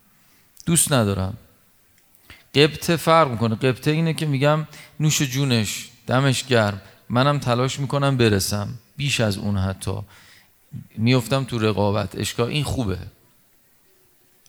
دوست 0.66 0.92
ندارم. 0.92 1.36
قبطه 2.54 2.96
فرق 2.96 3.30
می‌کنه. 3.30 3.54
قبطه 3.54 3.90
اینه 3.90 4.14
که 4.14 4.26
میگم 4.26 4.66
نوش 5.00 5.22
جونش 5.22 5.88
دمش 6.06 6.44
گرم. 6.44 6.80
منم 7.08 7.38
تلاش 7.38 7.80
می‌کنم 7.80 8.16
برسم. 8.16 8.68
بیش 8.96 9.20
از 9.20 9.38
اون 9.38 9.58
حتی. 9.58 9.98
میفتم 10.96 11.44
تو 11.44 11.58
رقابت. 11.58 12.18
اشکا 12.18 12.46
این 12.46 12.64
خوبه. 12.64 12.98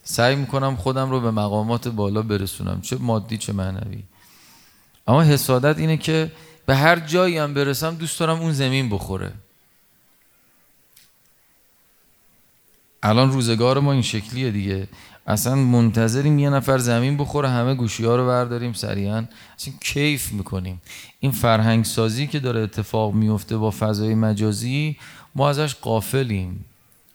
سعی 0.03 0.35
می‌کنم 0.35 0.75
خودم 0.75 1.09
رو 1.09 1.21
به 1.21 1.31
مقامات 1.31 1.87
بالا 1.87 2.21
برسونم. 2.21 2.81
چه 2.81 2.95
مادی 2.95 3.37
چه 3.37 3.53
معنوی. 3.53 4.03
اما 5.07 5.23
حسادت 5.23 5.77
اینه 5.77 5.97
که 5.97 6.31
به 6.65 6.75
هر 6.75 6.99
جایی 6.99 7.37
هم 7.37 7.53
برسم 7.53 7.95
دوست 7.95 8.19
دارم 8.19 8.39
اون 8.39 8.51
زمین 8.51 8.89
بخوره. 8.89 9.31
الان 13.03 13.31
روزگار 13.31 13.79
ما 13.79 13.91
این 13.91 14.01
شکلیه 14.01 14.51
دیگه. 14.51 14.87
اصلا 15.27 15.55
منتظریم 15.55 16.39
یه 16.39 16.49
نفر 16.49 16.77
زمین 16.77 17.17
بخوره 17.17 17.49
همه 17.49 17.75
گوشی 17.75 18.05
ها 18.05 18.15
رو 18.15 18.27
برداریم 18.27 18.73
سریعا. 18.73 19.25
اصلا 19.57 19.73
کیف 19.81 20.31
می‌کنیم. 20.31 20.81
این 21.19 21.31
فرهنگ 21.31 21.85
سازی 21.85 22.27
که 22.27 22.39
داره 22.39 22.59
اتفاق 22.59 23.13
میفته 23.13 23.57
با 23.57 23.71
فضای 23.71 24.15
مجازی 24.15 24.97
ما 25.35 25.49
ازش 25.49 25.75
قافلیم 25.75 26.65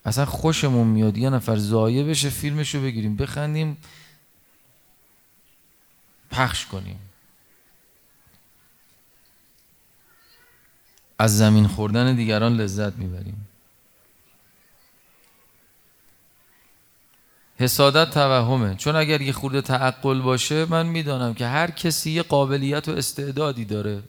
اصلا 0.05 0.25
خوشمون 0.25 0.87
میاد 0.87 1.19
یه 1.19 1.31
نفر 1.31 1.57
زایه 1.57 2.05
بشه 2.05 2.31
فیلمشو 2.31 2.83
بگیریم 2.83 3.17
بخندیم 3.17 3.77
پخش 6.31 6.67
کنیم. 6.67 6.99
از 11.19 11.39
زمین 11.39 11.67
خوردن 11.67 12.17
دیگران 12.17 12.57
لذت 12.57 12.97
می‌بریم. 12.97 13.47
حسادت 17.61 18.11
توهمه. 18.11 18.75
چون 18.75 18.97
اگر 18.97 19.21
یه 19.21 19.33
خورده 19.33 19.61
تعقل 19.61 20.21
باشه 20.21 20.67
من 20.71 20.87
می‌دانم 20.87 21.35
که 21.35 21.47
هر 21.47 21.71
کسی 21.71 22.11
یه 22.11 22.23
قابلیت 22.23 22.89
و 22.89 22.93
استعدادی 22.93 23.65
داره. 23.65 24.03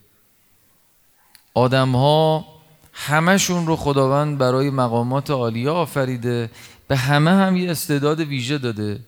آدم 1.53 1.91
ها 1.91 2.45
همشون 2.93 3.67
رو 3.67 3.75
خداوند 3.75 4.37
برای 4.37 4.69
مقامات 4.69 5.31
عالیه 5.31 5.69
آفریده 5.69 6.49
به 6.87 6.95
همه 6.97 7.31
هم 7.31 7.55
یه 7.57 7.71
استعداد 7.71 8.19
ویژه 8.19 8.57
داده. 8.57 8.99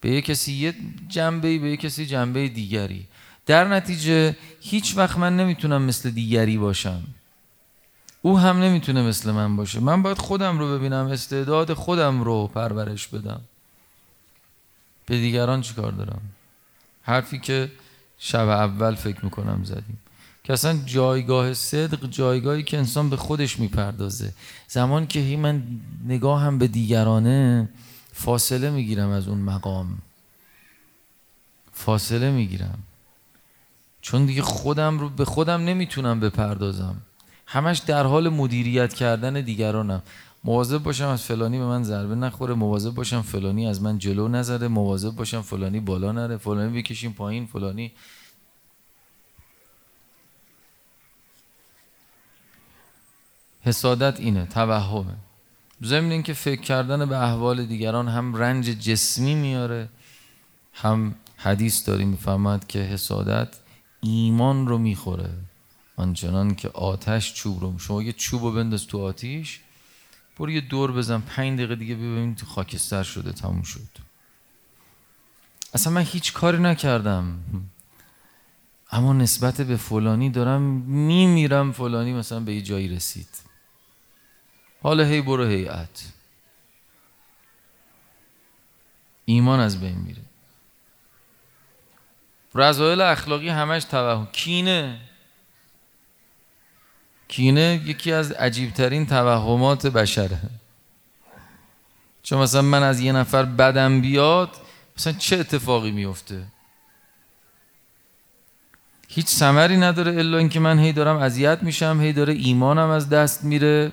به 0.00 0.10
یه 0.10 0.20
کسی 0.20 0.52
یه 0.52 0.74
جنبه 1.08 1.58
به 1.58 1.70
یه 1.70 1.76
کسی 1.76 2.06
جنبه 2.06 2.48
دیگری. 2.48 3.06
در 3.46 3.68
نتیجه 3.68 4.36
هیچ 4.60 4.96
وقت 4.96 5.18
من 5.18 5.36
نمی‌تونم 5.36 5.82
مثل 5.82 6.10
دیگری 6.10 6.58
باشم. 6.58 7.02
او 8.22 8.38
هم 8.38 8.62
نمی‌تونه 8.62 9.02
مثل 9.02 9.30
من 9.30 9.56
باشه. 9.56 9.80
من 9.80 10.02
باید 10.02 10.18
خودم 10.18 10.58
رو 10.58 10.78
ببینم 10.78 11.06
استعداد 11.06 11.72
خودم 11.72 12.22
رو 12.22 12.46
پرورش 12.46 13.08
بدم. 13.08 13.40
به 15.12 15.18
دیگران 15.18 15.60
چیکار 15.60 15.92
دارم؟ 15.92 16.20
حرفی 17.02 17.38
که 17.38 17.72
شب 18.18 18.48
اول 18.48 18.94
فکر 18.94 19.24
می‌کنم 19.24 19.64
زدیم. 19.64 19.98
که 20.44 20.52
اصلا 20.52 20.78
جایگاه 20.86 21.54
صدق 21.54 22.10
جایگاهی 22.10 22.62
که 22.62 22.78
انسان 22.78 23.10
به 23.10 23.16
خودش 23.16 23.58
می‌پردازه. 23.58 24.32
زمان 24.68 25.06
که 25.06 25.20
هی 25.20 25.36
من 25.36 25.62
نگاهم 26.06 26.58
به 26.58 26.66
دیگرانه 26.66 27.68
فاصله 28.12 28.70
می‌گیرم 28.70 29.10
از 29.10 29.28
اون 29.28 29.38
مقام. 29.38 29.98
فاصله 31.72 32.30
می‌گیرم. 32.30 32.78
چون 34.00 34.26
دیگه 34.26 34.42
خودم 34.42 34.98
رو 34.98 35.08
به 35.08 35.24
خودم 35.24 35.64
نمی‌تونم 35.64 36.20
بپردازم. 36.20 36.96
همش 37.46 37.78
در 37.78 38.06
حال 38.06 38.28
مدیریت 38.28 38.94
کردن 38.94 39.40
دیگرانم. 39.40 40.02
مواظب 40.44 40.78
باشم 40.78 41.08
از 41.08 41.22
فلانی 41.22 41.58
به 41.58 41.64
من 41.64 41.82
ضربه 41.82 42.14
نخوره 42.14 42.54
مواظب 42.54 42.90
باشم 42.90 43.22
فلانی 43.22 43.66
از 43.66 43.82
من 43.82 43.98
جلو 43.98 44.28
نزده 44.28 44.68
مواظب 44.68 45.10
باشم 45.10 45.40
فلانی 45.40 45.80
بالا 45.80 46.12
نره 46.12 46.36
فلانی 46.36 46.82
بکشیم 46.82 47.12
پایین 47.12 47.46
فلانی. 47.46 47.92
حسادت 53.60 54.20
اینه 54.20 54.46
توهمه. 54.46 55.14
ضمن 55.82 56.10
اینکه 56.10 56.32
فکر 56.32 56.60
کردن 56.60 57.08
به 57.08 57.18
احوال 57.18 57.66
دیگران 57.66 58.08
هم 58.08 58.34
رنج 58.34 58.66
جسمی 58.66 59.34
میاره. 59.34 59.88
هم 60.72 61.14
حدیث 61.36 61.88
داریم 61.88 62.08
می‌فهمد 62.08 62.66
که 62.66 62.78
حسادت 62.78 63.48
ایمان 64.00 64.66
رو 64.66 64.78
می‌خوره 64.78 65.30
آنچنان 65.96 66.54
که 66.54 66.68
آتش 66.68 67.34
چوب 67.34 67.60
رو 67.60 67.78
شما 67.78 68.02
یه 68.02 68.12
چوب 68.12 68.42
رو 68.42 68.52
بنداز 68.52 68.86
تو 68.86 69.02
آتیش 69.02 69.60
برو 70.36 70.50
یه 70.50 70.60
دور 70.60 70.92
بزن. 70.92 71.20
پنج 71.20 71.58
دقیقه 71.58 71.74
دیگه 71.76 71.94
ببینید 71.94 72.42
خاکستر 72.42 73.02
شده 73.02 73.32
تموم 73.32 73.62
شد. 73.62 73.88
اصلا 75.74 75.92
من 75.92 76.02
هیچ 76.02 76.32
کاری 76.32 76.58
نکردم. 76.58 77.38
اما 78.90 79.12
نسبت 79.12 79.60
به 79.60 79.76
فلانی 79.76 80.30
دارم 80.30 80.62
میمیرم 80.86 81.72
فلانی 81.72 82.12
مثلا 82.12 82.40
به 82.40 82.54
یه 82.54 82.62
جایی 82.62 82.88
رسید. 82.88 83.28
حالا 84.82 85.04
هی 85.04 85.22
برو 85.22 85.44
هیئت 85.44 86.12
ایمان 89.24 89.60
از 89.60 89.80
بین 89.80 89.98
میره. 89.98 90.22
رضایل 92.54 93.00
اخلاقی 93.00 93.48
همش 93.48 93.84
توهم 93.84 94.26
کینه. 94.26 95.00
کینه 97.32 97.80
یکی 97.86 98.12
از 98.12 98.32
عجیبترین 98.32 99.06
توهمات 99.06 99.86
بشره. 99.86 100.38
چون 102.22 102.38
مثلا 102.38 102.62
من 102.62 102.82
از 102.82 103.00
یه 103.00 103.12
نفر 103.12 103.42
بدم 103.42 104.00
بیاد 104.00 104.50
مثلا 104.98 105.12
چه 105.12 105.38
اتفاقی 105.38 105.90
میفته 105.90 106.42
هیچ 109.08 109.26
سمری 109.26 109.76
نداره 109.76 110.12
الا 110.12 110.38
اینکه 110.38 110.60
من 110.60 110.78
هی 110.78 110.92
دارم 110.92 111.16
اذیت 111.16 111.62
میشم 111.62 111.98
هی 112.00 112.12
داره 112.12 112.32
ایمانم 112.32 112.90
از 112.90 113.08
دست 113.08 113.44
میره 113.44 113.92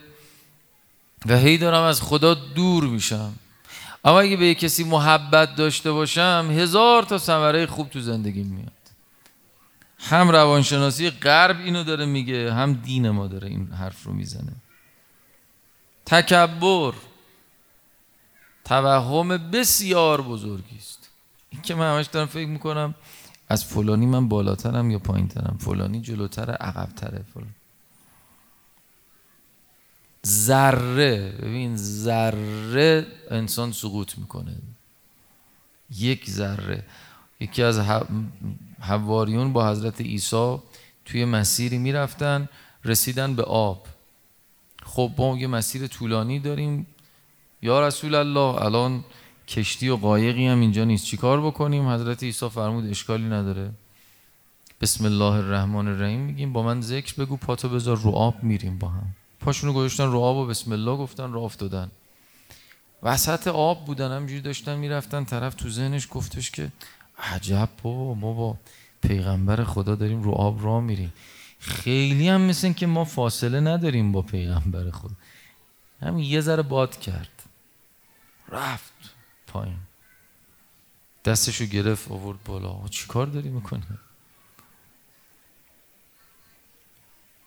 و 1.26 1.38
هی 1.38 1.58
دارم 1.58 1.84
از 1.84 2.02
خدا 2.02 2.34
دور 2.34 2.84
میشم. 2.84 3.34
اما 4.06 4.20
اگه 4.20 4.38
به 4.38 4.46
یه 4.46 4.56
کسی 4.56 4.84
محبت 4.84 5.56
داشته 5.56 5.92
باشم 5.92 6.48
هزار 6.52 7.04
تا 7.04 7.18
ثمره 7.18 7.66
خوب 7.66 7.90
تو 7.90 8.02
زندگی 8.02 8.44
میاد. 8.44 8.79
هم 10.00 10.30
روانشناسی 10.30 11.10
غرب 11.10 11.60
اینو 11.60 11.84
داره 11.84 12.06
میگه 12.06 12.54
هم 12.54 12.74
دین 12.74 13.10
ما 13.10 13.28
داره 13.28 13.48
این 13.48 13.72
حرف 13.72 14.04
رو 14.04 14.14
می‌زنه. 14.14 14.54
تکبر 16.06 16.94
توهم 18.66 19.28
بسیار 19.28 20.22
بزرگی 20.22 20.78
است. 20.78 21.10
این 21.50 21.62
که 21.62 21.76
من 21.76 21.96
همش 21.96 22.06
دارم 22.06 22.28
فکر 22.28 22.48
می‌کنم 22.48 22.96
از 23.50 23.66
فلانی 23.66 24.06
من 24.06 24.28
بالاترم 24.28 24.92
یا 24.92 25.00
پایینترم؟ 25.00 25.58
فلانی 25.60 26.02
جلوتره 26.02 26.54
عقبتره. 26.54 27.26
فلان. 27.34 27.56
ذره 30.26 31.32
ببین 31.42 31.78
ذره 31.78 33.08
انسان 33.30 33.72
سقوط 33.72 34.18
می‌کنه. 34.18 34.56
یک 35.96 36.30
ذره. 36.30 36.86
یکی 37.40 37.64
از 37.64 37.80
حواریون 38.80 39.54
با 39.54 39.72
حضرت 39.72 40.02
عیسی 40.02 40.58
توی 41.06 41.26
مسیری 41.26 41.78
می‌رفتن 41.78 42.50
رسیدن 42.86 43.36
به 43.36 43.44
آب. 43.44 43.86
خب 44.84 45.12
ما 45.18 45.38
یه 45.38 45.48
مسیر 45.48 45.88
طولانی 45.88 46.40
داریم. 46.40 46.88
یا 47.62 47.88
رسول 47.88 48.16
الله 48.16 48.66
الان 48.66 49.04
کشتی 49.48 49.90
و 49.90 49.96
قایقی 49.96 50.48
هم 50.48 50.60
اینجا 50.60 50.84
نیست. 50.84 51.06
چیکار 51.06 51.42
بکنیم؟ 51.42 51.90
حضرت 51.90 52.24
عیسی 52.24 52.50
فرمود 52.50 52.90
اشکالی 52.90 53.24
نداره. 53.24 53.72
بسم 54.82 55.06
الله 55.06 55.34
الرحمن 55.34 55.88
الرحیم 55.88 56.20
میگیم. 56.20 56.54
با 56.54 56.64
من 56.64 56.82
ذکر 56.82 57.14
بگو 57.26 57.38
پاتو 57.38 57.70
بذار 57.70 57.98
رو 57.98 58.12
آب 58.12 58.44
میریم 58.44 58.78
با 58.78 58.88
هم. 58.88 59.16
پاشونو 59.40 59.74
گذاشتن 59.74 60.12
رو 60.12 60.20
آب 60.20 60.38
و 60.38 60.46
بسم 60.46 60.72
الله 60.72 60.98
گفتن 60.98 61.32
رو 61.32 61.40
افتادن 61.40 61.92
وسط 63.04 63.48
آب 63.48 63.86
بودن 63.86 64.12
همجوری 64.12 64.42
داشتن 64.42 64.78
می‌رفتن. 64.78 65.24
طرف 65.24 65.54
تو 65.56 65.70
ذهنش 65.70 66.08
گفتش 66.12 66.52
که 66.52 66.72
عجب 67.20 67.70
بابا 67.84 68.14
ما 68.14 68.34
با 68.34 68.58
پیغمبر 69.02 69.64
خدا 69.64 69.96
داریم 69.96 70.24
رو 70.24 70.32
آب 70.32 70.66
را 70.66 70.80
میریم. 70.80 71.14
خیلی 71.60 72.30
هم 72.30 72.42
مثل 72.42 72.74
که 72.74 72.88
ما 72.88 73.06
فاصله 73.06 73.60
نداریم 73.60 74.12
با 74.12 74.22
پیغمبر 74.22 74.92
خدا. 74.92 75.16
همین 76.02 76.26
یه 76.26 76.42
ذره 76.42 76.64
باد 76.64 77.00
کرد. 77.00 77.44
رفت 78.50 78.94
پایین. 79.48 79.78
دستشو 81.26 81.66
گرفت 81.66 82.12
آورد 82.12 82.44
بالا. 82.44 82.88
چی 82.90 83.08
کار 83.08 83.26
داری 83.26 83.50
می‌کنی؟ 83.50 83.84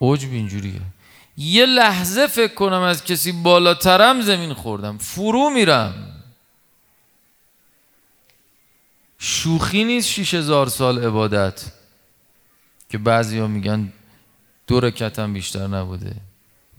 عجب 0.00 0.32
اینجوریه. 0.32 0.80
یه 1.36 1.66
لحظه 1.66 2.26
فکر 2.26 2.54
کنم 2.54 2.80
از 2.80 3.04
کسی 3.04 3.32
بالاترم 3.32 4.20
زمین 4.20 4.54
خوردم. 4.54 4.98
فرو 4.98 5.50
میرم. 5.50 6.11
شوخی 9.24 9.84
نیست 9.84 10.08
شیش 10.08 10.34
هزار 10.34 10.68
سال 10.68 11.04
عبادت 11.04 11.72
که 12.88 12.98
بعضی 12.98 13.38
ها 13.38 13.46
میگن 13.46 13.92
دو 14.66 14.80
رکت 14.80 15.18
هم 15.18 15.32
بیشتر 15.32 15.66
نبوده. 15.66 16.16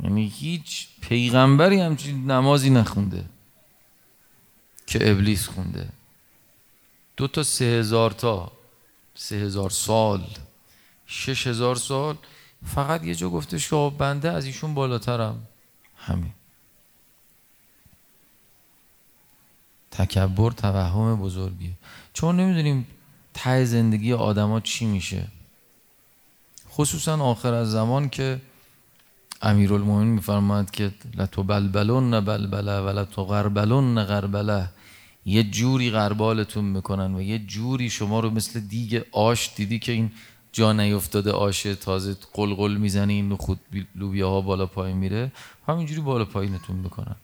یعنی 0.04 0.28
هیچ 0.28 0.88
پیغمبری 1.02 1.80
همچین 1.80 2.32
نمازی 2.32 2.70
نخونده 2.70 3.26
که 4.88 5.12
ابلیس 5.12 5.48
خونده. 5.48 5.90
دو 7.18 7.28
تا 7.28 7.44
سه 7.44 7.66
هزار 7.66 8.12
تا 8.12 8.52
سه 9.16 9.36
هزار 9.36 9.70
سال 9.70 10.28
شش 11.06 11.48
هزار 11.48 11.76
سال. 11.76 12.18
فقط 12.66 13.04
یه 13.04 13.16
جا 13.16 13.30
گفته 13.30 13.58
شاب 13.58 13.98
بنده 13.98 14.32
از 14.32 14.46
ایشون 14.46 14.74
بالاترم. 14.74 15.48
همین. 15.98 16.34
تکبر 19.92 20.52
توهم 20.52 21.16
بزرگیه. 21.16 21.74
چون 22.14 22.40
نمی‌دونیم 22.40 22.88
ته 23.34 23.66
زندگی 23.66 24.14
آدما 24.14 24.60
چی 24.60 24.86
میشه. 24.86 25.28
خصوصا 26.70 27.18
آخر 27.18 27.54
از 27.54 27.72
زمان 27.72 28.10
که 28.10 28.42
امیرالمومنین 29.42 30.14
میفرماید 30.14 30.72
که 30.72 30.92
لتبلبلون 31.18 32.20
بلبله 32.20 32.80
و 32.80 32.90
لتغربلون 33.00 34.04
غربله. 34.04 34.70
یه 35.26 35.44
جوری 35.44 35.92
غربالتون 35.92 36.66
می‌کنن 36.66 37.16
و 37.16 37.22
یه 37.22 37.40
جوری 37.40 37.90
شما 37.90 38.20
رو 38.20 38.30
مثل 38.30 38.60
دیگ 38.60 39.02
آش 39.12 39.56
دیدی 39.56 39.80
که 39.80 39.92
این 39.92 40.12
جا 40.52 40.74
نیفتاده 40.74 41.32
آشه 41.32 41.76
تازه 41.76 42.16
قلقل 42.34 42.78
می‌زنه 42.78 43.14
این 43.14 43.36
خود 43.36 43.60
لوبیاها 43.96 44.42
بالا 44.42 44.66
پایین 44.66 44.98
میره. 44.98 45.32
همینجوری 45.68 46.02
بالا 46.02 46.26
پایینتون 46.26 46.76
می‌کنن. 46.76 47.16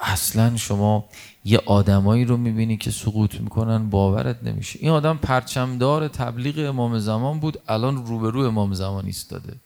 اصلا 0.00 0.56
شما 0.56 1.08
یه 1.44 1.58
آدمایی 1.66 2.24
رو 2.24 2.36
می‌بینی 2.36 2.76
که 2.76 2.90
سقوط 2.90 3.40
می‌کنن 3.40 3.90
باورت 3.90 4.42
نمیشه. 4.42 4.78
این 4.82 4.90
آدم 4.90 5.16
پرچمدار 5.16 6.08
تبلیغ 6.08 6.68
امام 6.68 6.98
زمان 6.98 7.40
بود 7.40 7.58
الان 7.68 8.06
روبرو 8.06 8.40
امام 8.40 8.74
زمان 8.74 9.06
ایستاده. 9.06 9.56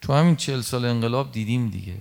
تو 0.00 0.12
همین 0.12 0.36
چهل 0.36 0.60
سال 0.60 0.84
انقلاب 0.84 1.32
دیدیم 1.32 1.68
دیگه. 1.68 1.96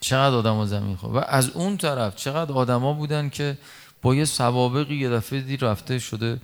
چقدر 0.00 0.36
آدم 0.36 0.54
ها 0.54 0.66
زمین 0.66 0.96
خورد 0.96 1.14
و 1.14 1.18
از 1.18 1.50
اون 1.50 1.76
طرف 1.76 2.16
چقدر 2.16 2.52
آدما 2.52 2.92
بودن 2.92 3.28
که 3.28 3.58
با 4.02 4.14
یه 4.14 4.24
سوابقی 4.24 4.94
یه 4.94 5.10
دفعه 5.10 5.40
دی 5.40 5.56
رفته 5.56 5.98
شده 5.98 6.40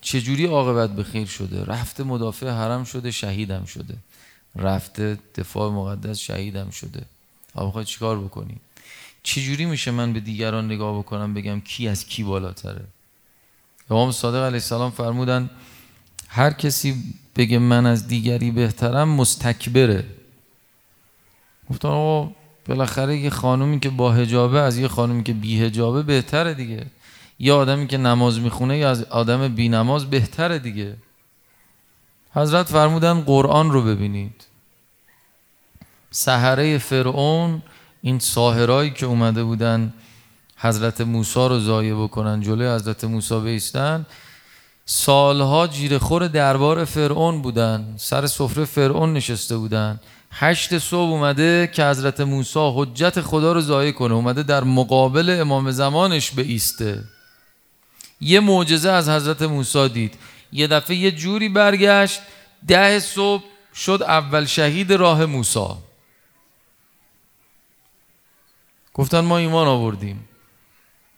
چجوری 0.00 0.46
عاقبت 0.46 0.90
به 0.90 1.02
خیر 1.02 1.26
شده؟ 1.26 1.64
رفته 1.64 2.04
مدافع 2.04 2.50
حرم 2.50 2.84
شده 2.84 3.10
شهیدم 3.10 3.64
شده. 3.64 3.94
رفته 4.56 5.18
دفاع 5.34 5.72
مقدس 5.72 6.18
شهیدم 6.18 6.70
شده. 6.70 7.02
آب 7.54 7.72
خواهی 7.72 7.86
چیکار 7.86 8.18
بکنی؟ 8.18 8.56
چجوری 9.22 9.64
میشه 9.64 9.90
من 9.90 10.12
به 10.12 10.20
دیگران 10.20 10.66
نگاه 10.66 10.98
بکنم 10.98 11.34
بگم 11.34 11.60
کی 11.60 11.88
از 11.88 12.06
کی 12.06 12.22
بالاتره؟ 12.22 12.84
امام 13.90 14.12
صادق 14.12 14.42
علیه 14.42 14.54
السلام 14.54 14.90
فرمودن 14.90 15.50
هر 16.28 16.50
کسی 16.50 17.14
بگه 17.36 17.58
من 17.58 17.86
از 17.86 18.08
دیگری 18.08 18.50
بهترم 18.50 19.08
مستکبره. 19.08 20.04
گفتن 21.70 21.88
آقا 21.88 22.32
بالاخره 22.66 23.16
یه 23.16 23.30
خانومی 23.30 23.80
که 23.80 23.90
با 23.90 24.12
هجابه 24.12 24.60
از 24.60 24.78
یه 24.78 24.88
خانومی 24.88 25.22
که 25.22 25.32
بی 25.32 25.60
هجابه 25.60 26.02
بهتره 26.02 26.54
دیگه. 26.54 26.86
یه 27.38 27.52
آدمی 27.52 27.86
که 27.86 27.96
نماز 27.96 28.40
می‌خونه 28.40 28.78
یا 28.78 28.90
از 28.90 29.04
آدم 29.04 29.48
بی 29.48 29.68
نماز 29.68 30.10
بهتره 30.10 30.58
دیگه. 30.58 30.96
حضرت 32.34 32.66
فرمودن 32.66 33.20
قرآن 33.20 33.70
رو 33.70 33.82
ببینید. 33.82 34.46
سحره 36.10 36.78
فرعون 36.78 37.62
این 38.02 38.18
ساهرایی 38.18 38.90
که 38.90 39.06
اومده 39.06 39.44
بودن 39.44 39.92
حضرت 40.56 41.00
موسی 41.00 41.48
رو 41.48 41.60
زایه 41.60 41.94
بکنن 41.94 42.40
جلوی 42.40 42.74
حضرت 42.74 43.04
موسی 43.04 43.40
بیستن. 43.40 44.06
سالها 44.86 45.66
جیرخور 45.66 46.28
دربار 46.28 46.84
فرعون 46.84 47.42
بودن 47.42 47.94
سر 47.96 48.26
سفره 48.26 48.64
فرعون 48.64 49.12
نشسته 49.12 49.56
بودن. 49.56 50.00
هشت 50.30 50.78
صبح 50.78 51.10
اومده 51.10 51.70
که 51.72 51.84
حضرت 51.84 52.20
موسی 52.20 52.72
حجت 52.76 53.20
خدا 53.20 53.52
رو 53.52 53.60
ضایع 53.60 53.92
کنه 53.92 54.14
اومده 54.14 54.42
در 54.42 54.64
مقابل 54.64 55.36
امام 55.40 55.70
زمانش 55.70 56.30
به 56.30 56.42
ایسته 56.42 57.04
یه 58.20 58.40
معجزه 58.40 58.90
از 58.90 59.08
حضرت 59.08 59.42
موسی 59.42 59.88
دید. 59.88 60.14
یه 60.52 60.66
دفعه 60.66 60.96
یه 60.96 61.10
جوری 61.10 61.48
برگشت 61.48 62.20
ده 62.68 63.00
صبح 63.00 63.44
شد 63.74 64.02
اول 64.02 64.44
شهید 64.44 64.92
راه 64.92 65.26
موسی. 65.26 65.68
گفتن 68.94 69.20
ما 69.20 69.36
ایمان 69.38 69.66
آوردیم. 69.66 70.28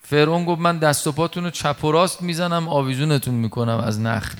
فرعون 0.02 0.44
گفت 0.44 0.60
من 0.60 0.78
دست 0.78 1.06
و 1.06 1.12
پاتون 1.12 1.44
رو 1.44 1.50
چپ 1.50 1.84
و 1.84 1.92
راست 1.92 2.22
می‌زنم 2.22 2.68
آویزونتون 2.68 3.34
می‌کنم 3.34 3.78
از 3.86 4.00
نخل. 4.00 4.38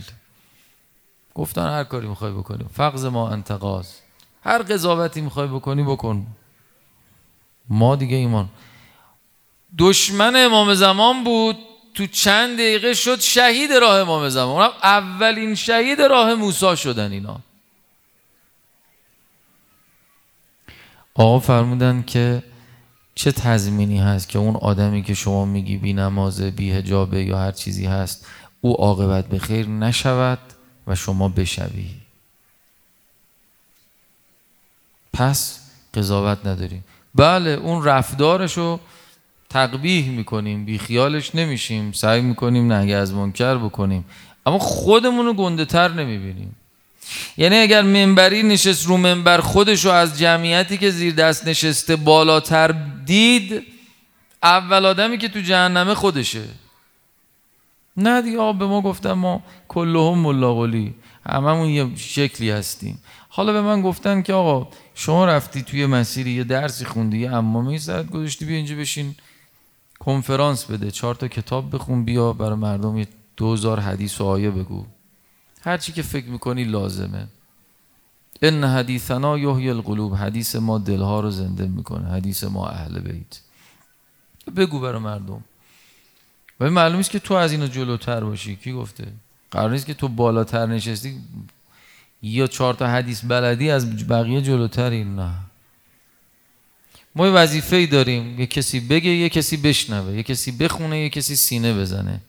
گفتن 1.34 1.68
هر 1.68 1.84
کاری 1.84 2.08
می‌خوای 2.08 2.32
بکنیم 2.32 2.70
فقز 2.74 3.04
ما 3.04 3.30
انتقاز. 3.30 3.94
هر 4.44 4.62
قضاوتی 4.62 5.20
می‌خوای 5.20 5.48
بکنی 5.48 5.82
بکن. 5.82 6.26
ما 7.68 7.96
دیگه 7.96 8.16
ایمان. 8.16 8.48
دشمن 9.78 10.36
امام 10.36 10.74
زمان 10.74 11.24
بود. 11.24 11.56
تو 11.94 12.06
چند 12.06 12.54
دقیقه 12.54 12.94
شد 12.94 13.20
شهید 13.20 13.72
راه 13.72 13.94
امام 13.94 14.28
زمان. 14.28 14.70
اولین 14.82 15.54
شهید 15.54 16.00
راه 16.00 16.34
موسی 16.34 16.76
شدن 16.76 17.12
اینا. 17.12 17.40
آقا 21.14 21.38
فرمودن 21.38 22.04
که 22.06 22.42
چه 23.14 23.32
تضمینی 23.32 23.98
هست 23.98 24.28
که 24.28 24.38
اون 24.38 24.56
آدمی 24.56 25.02
که 25.02 25.14
شما 25.14 25.44
میگی 25.44 25.76
بی 25.76 25.92
نمازه 25.92 26.50
بی 26.50 26.72
هجابه 26.72 27.24
یا 27.24 27.38
هر 27.38 27.52
چیزی 27.52 27.86
هست 27.86 28.26
او 28.60 28.74
عاقبت 28.74 29.26
به 29.26 29.38
خیر 29.38 29.68
نشود 29.68 30.38
و 30.86 30.94
شما 30.94 31.28
بشوی. 31.28 31.90
پس 35.12 35.60
قضاوت 35.94 36.46
نداریم. 36.46 36.84
بله 37.14 37.50
اون 37.50 37.84
رفتارش 37.84 38.56
رو 38.56 38.80
تقبیح 39.50 40.10
می‌کنیم 40.10 40.64
بی 40.64 40.78
خیالش 40.78 41.34
نمیشیم 41.34 41.92
سعی 41.92 42.20
می‌کنیم 42.20 42.72
نهی 42.72 42.94
از 42.94 43.14
منکر 43.14 43.54
بکنیم. 43.54 44.04
اما 44.46 44.58
خودمون 44.58 45.26
رو 45.26 45.34
گنده 45.34 45.64
تر 45.64 45.88
نمی‌بینیم. 45.88 46.56
یعنی 47.36 47.56
اگر 47.56 47.82
منبری 47.82 48.42
نشست 48.42 48.86
رو 48.86 48.96
منبر 48.96 49.40
خودش 49.40 49.84
رو 49.84 49.90
از 49.90 50.18
جمعیتی 50.18 50.78
که 50.78 50.90
زیر 50.90 51.14
دست 51.14 51.48
نشسته 51.48 51.96
بالاتر 51.96 52.74
دید 53.06 53.62
اول 54.42 54.86
آدمی 54.86 55.18
که 55.18 55.28
تو 55.28 55.40
جهنمه 55.40 55.94
خودشه. 55.94 56.44
نه 57.96 58.22
دیگه 58.22 58.36
به 58.36 58.66
ما 58.66 58.80
گفتن 58.80 59.12
ما 59.12 59.42
کلهم 59.68 60.18
ملاقلی. 60.18 60.94
هممون 61.30 61.68
یه 61.68 61.86
شکلی 61.96 62.50
هستیم. 62.50 62.98
حالا 63.28 63.52
به 63.52 63.60
من 63.60 63.82
گفتن 63.82 64.22
که 64.22 64.32
آقا 64.32 64.68
شما 64.94 65.26
رفتی 65.26 65.62
توی 65.62 65.86
مسیری 65.86 66.30
یه 66.30 66.44
درسی 66.44 66.84
خوندی 66.84 67.18
یه 67.18 67.34
امامی 67.34 67.78
سرت 67.78 68.10
گذاشتی 68.10 68.44
بیا 68.44 68.56
اینجا 68.56 68.76
بشین. 68.76 69.14
کنفرانس 70.00 70.64
بده 70.64 70.90
چهار 70.90 71.14
تا 71.14 71.28
کتاب 71.28 71.74
بخون 71.74 72.04
بیا 72.04 72.32
برای 72.32 72.58
مردم 72.58 72.98
یه 72.98 73.08
دوزار 73.36 73.80
حدیث 73.80 74.20
و 74.20 74.24
آیه 74.24 74.50
بگو. 74.50 74.86
هر 75.62 75.78
چی 75.78 75.92
که 75.92 76.02
فکر 76.02 76.26
می‌کنی 76.26 76.64
لازمه. 76.64 77.26
ان 78.42 78.64
حدیثنا 78.64 79.38
یحیی 79.38 79.70
القلوب 79.70 80.14
حدیث 80.14 80.56
ما 80.56 80.78
دلها 80.78 81.20
رو 81.20 81.30
زنده 81.30 81.66
می‌کنه 81.66 82.08
حدیث 82.08 82.44
ما 82.44 82.68
اهل 82.68 83.00
بیت. 83.00 83.40
بگو 84.56 84.80
برای 84.80 85.00
مردم. 85.00 85.44
و 86.60 86.70
معلوم 86.70 86.98
است 86.98 87.10
که 87.10 87.18
تو 87.18 87.34
از 87.34 87.52
اینو 87.52 87.66
جلوتر 87.66 88.24
باشی. 88.24 88.56
کی 88.56 88.72
گفته؟ 88.72 89.12
قرار 89.50 89.70
نیست 89.70 89.86
که 89.86 89.94
تو 89.94 90.08
بالاتر 90.08 90.66
نشستی 90.66 91.20
یا 92.22 92.46
چهار 92.46 92.74
تا 92.74 92.86
حدیث 92.86 93.24
بلدی 93.24 93.70
از 93.70 94.08
بقیه 94.08 94.42
جلوتری 94.42 95.04
نه. 95.04 95.34
ما 97.14 97.30
وظیفه 97.34 97.76
ای 97.76 97.86
داریم. 97.86 98.40
یه 98.40 98.46
کسی 98.46 98.80
بگه 98.80 99.10
یه 99.10 99.28
کسی 99.28 99.56
بشنوه. 99.56 100.16
یه 100.16 100.22
کسی 100.22 100.52
بخونه 100.52 100.98
یه 100.98 101.08
کسی 101.08 101.36
سینه 101.36 101.74
بزنه. 101.74 102.20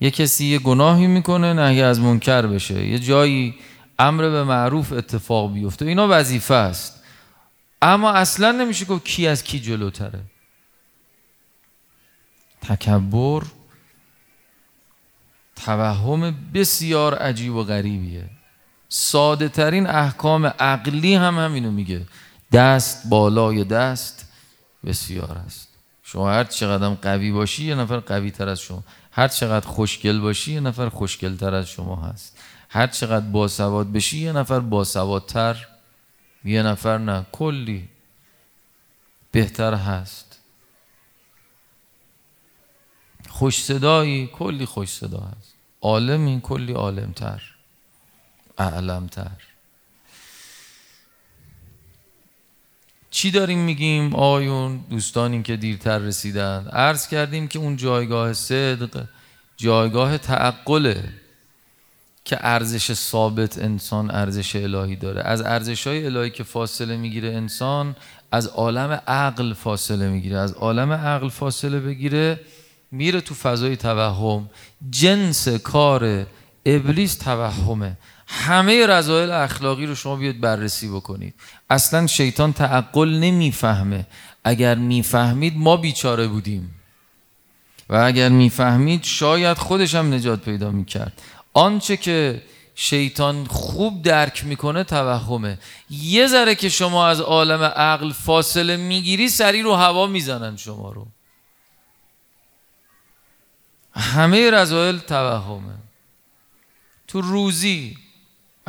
یه 0.00 0.10
کسی 0.10 0.44
یه 0.44 0.58
گناهی 0.58 1.06
می‌کنه 1.06 1.52
نهی 1.52 1.82
از 1.82 2.00
منکر 2.00 2.42
بشه. 2.42 2.86
یه 2.86 2.98
جایی 2.98 3.54
امر 3.98 4.28
به 4.28 4.44
معروف 4.44 4.92
اتفاق 4.92 5.52
بیفته. 5.52 5.86
اینا 5.86 6.06
وظیفه 6.10 6.54
است. 6.54 7.02
اما 7.82 8.10
اصلا 8.12 8.52
نمیشه 8.52 8.84
گفت 8.84 9.04
کی 9.04 9.26
از 9.26 9.44
کی 9.44 9.60
جلوتره. 9.60 10.20
تکبر 12.62 13.42
توهم 15.56 16.34
بسیار 16.54 17.14
عجیب 17.14 17.54
و 17.54 17.64
غریبیه. 17.64 18.30
ساده 18.88 19.48
ترین 19.48 19.86
احکام 19.86 20.46
عقلی 20.46 21.14
هم 21.14 21.38
همینو 21.38 21.70
میگه. 21.70 22.06
دست 22.52 23.08
بالای 23.08 23.64
دست 23.64 24.32
بسیار 24.84 25.38
است. 25.38 25.68
شما 26.02 26.30
هر 26.30 26.44
چقدر 26.44 26.88
قوی 26.88 27.32
باشی 27.32 27.64
یه 27.64 27.74
نفر 27.74 27.96
قوی 27.96 28.30
تر 28.30 28.48
از 28.48 28.60
شما. 28.60 28.84
هر 29.12 29.28
چقدر 29.28 29.66
خوشگل 29.66 30.20
باشی 30.20 30.52
یه 30.52 30.60
نفر 30.60 30.88
خوشگل 30.88 31.36
تر 31.36 31.54
از 31.54 31.68
شما 31.68 31.96
هست. 31.96 32.38
هر 32.68 32.86
چقدر 32.86 33.26
باسواد 33.26 33.92
بشی 33.92 34.18
یه 34.18 34.32
نفر 34.32 34.60
باسوادتر 34.60 35.66
یه 36.44 36.62
نفر 36.62 36.98
نه. 36.98 37.26
کلی 37.32 37.88
بهتر 39.32 39.74
هست. 39.74 40.38
خوش 43.28 43.64
صدایی 43.64 44.26
کلی 44.26 44.66
خوش 44.66 44.88
صدا 44.88 45.18
هست. 45.18 45.54
عالمی 45.80 46.40
کلی 46.42 46.72
عالمتر. 46.72 47.42
اعلمتر. 48.58 49.49
چی 53.10 53.30
داریم 53.30 53.58
میگیم؟ 53.58 54.14
آیون 54.14 54.80
دوستانی 54.90 55.42
که 55.42 55.56
دیرتر 55.56 55.98
رسیدن. 55.98 56.68
عرض 56.72 57.08
کردیم 57.08 57.48
که 57.48 57.58
اون 57.58 57.76
جایگاه 57.76 58.32
صدق 58.32 59.04
جایگاه 59.56 60.18
تعقله 60.18 61.04
که 62.24 62.38
ارزش 62.40 62.92
ثابت 62.92 63.58
انسان 63.58 64.10
ارزش 64.10 64.56
الهی 64.56 64.96
داره. 64.96 65.22
از 65.22 65.42
ارزش 65.42 65.86
های 65.86 66.06
الهی 66.06 66.30
که 66.30 66.44
فاصله 66.44 66.96
می‌گیره 66.96 67.28
انسان 67.28 67.96
از 68.32 68.46
عالم 68.46 69.02
عقل 69.06 69.54
فاصله 69.54 70.08
می‌گیره. 70.08 70.38
از 70.38 70.52
عالم 70.52 70.92
عقل 70.92 71.28
فاصله 71.28 71.80
بگیره 71.80 72.40
میره 72.90 73.20
تو 73.20 73.34
فضای 73.34 73.76
توهم. 73.76 74.50
جنس 74.90 75.48
کار 75.48 76.26
ابلیس 76.66 77.14
توهمه. 77.14 77.96
همه 78.32 78.86
رضایل 78.86 79.30
اخلاقی 79.30 79.86
رو 79.86 79.94
شما 79.94 80.16
بیاد 80.16 80.40
بررسی 80.40 80.88
بکنید. 80.88 81.34
اصلا 81.70 82.06
شیطان 82.06 82.52
تعقل 82.52 83.08
نمی‌فهمه. 83.08 84.06
اگر 84.44 84.74
می‌فهمید 84.74 85.56
ما 85.56 85.76
بیچاره 85.76 86.26
بودیم. 86.26 86.74
و 87.88 87.96
اگر 87.96 88.28
می‌فهمید 88.28 89.04
شاید 89.04 89.58
خودش 89.58 89.94
هم 89.94 90.14
نجات 90.14 90.40
پیدا 90.40 90.70
می‌کرد. 90.70 91.22
آنچه 91.52 91.96
که 91.96 92.42
شیطان 92.74 93.44
خوب 93.44 94.02
درک 94.02 94.44
می‌کنه 94.44 94.84
توهمه. 94.84 95.58
یه 95.90 96.26
ذره 96.26 96.54
که 96.54 96.68
شما 96.68 97.06
از 97.06 97.20
عالم 97.20 97.62
عقل 97.62 98.12
فاصله 98.12 98.76
می‌گیری 98.76 99.28
سری 99.28 99.62
رو 99.62 99.74
هوا 99.74 100.06
می‌زنن 100.06 100.56
شما 100.56 100.92
رو. 100.92 101.06
همه 103.92 104.50
رضایل 104.50 104.98
توهمه. 104.98 105.74
تو 107.08 107.20
روزی 107.20 107.96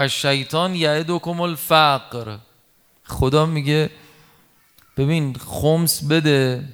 از 0.01 0.09
شیطان 0.09 0.75
یعدکم 0.75 1.41
الفقر. 1.41 2.37
خدا 3.03 3.45
میگه 3.45 3.89
ببین 4.97 5.35
خمس 5.35 6.03
بده 6.03 6.69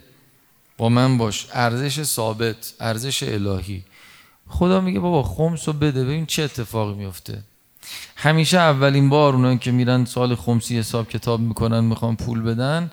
با 0.77 0.89
من 0.89 1.17
باش 1.17 1.47
ارزش 1.51 2.03
ثابت 2.03 2.73
ارزش 2.79 3.23
الهی. 3.23 3.83
خدا 4.47 4.81
میگه 4.81 4.99
بابا 4.99 5.23
خمس 5.23 5.67
رو 5.67 5.73
بده 5.73 6.03
ببین 6.03 6.25
چه 6.25 6.43
اتفاقی 6.43 6.93
میفته. 6.93 7.43
همیشه 8.15 8.57
اولین 8.57 9.09
بار 9.09 9.33
اونایی 9.33 9.57
که 9.57 9.71
میرن 9.71 10.05
سال 10.05 10.35
خمسی 10.35 10.79
حساب 10.79 11.09
کتاب 11.09 11.39
می‌کنن 11.39 11.79
می‌خوان 11.79 12.15
پول 12.15 12.41
بدن 12.41 12.91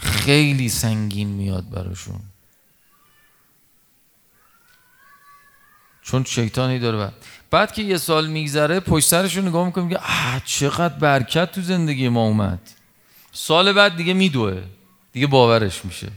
خیلی 0.00 0.68
سنگین 0.68 1.28
میاد 1.28 1.70
براشون. 1.70 2.20
چون 6.02 6.24
شیطانی 6.24 6.78
داره 6.78 6.98
بعد 6.98 7.14
بعد 7.52 7.72
که 7.72 7.82
یه 7.82 7.96
سال 7.96 8.26
میگذره 8.26 8.80
پشت 8.80 9.08
سرش 9.08 9.36
رو 9.36 9.42
نگاه 9.42 9.66
می‌کنه 9.66 9.84
میگه 9.84 10.00
چقدر 10.44 10.94
برکت 10.94 11.52
تو 11.52 11.60
زندگی 11.60 12.08
ما 12.08 12.26
اومد. 12.26 12.60
سال 13.32 13.72
بعد 13.72 13.96
دیگه 13.96 14.14
میدوه. 14.14 14.62
دیگه 15.12 15.26
باورش 15.26 15.84
میشه. 15.84 16.08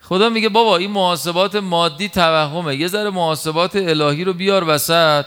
خدا 0.00 0.28
میگه 0.28 0.48
بابا 0.48 0.76
این 0.76 0.90
محاسبات 0.90 1.56
مادی 1.56 2.08
توهمه. 2.08 2.76
یه 2.76 2.88
ذره 2.88 3.10
محاسبات 3.10 3.76
الهی 3.76 4.24
رو 4.24 4.32
بیار 4.32 4.64
وسط. 4.68 5.24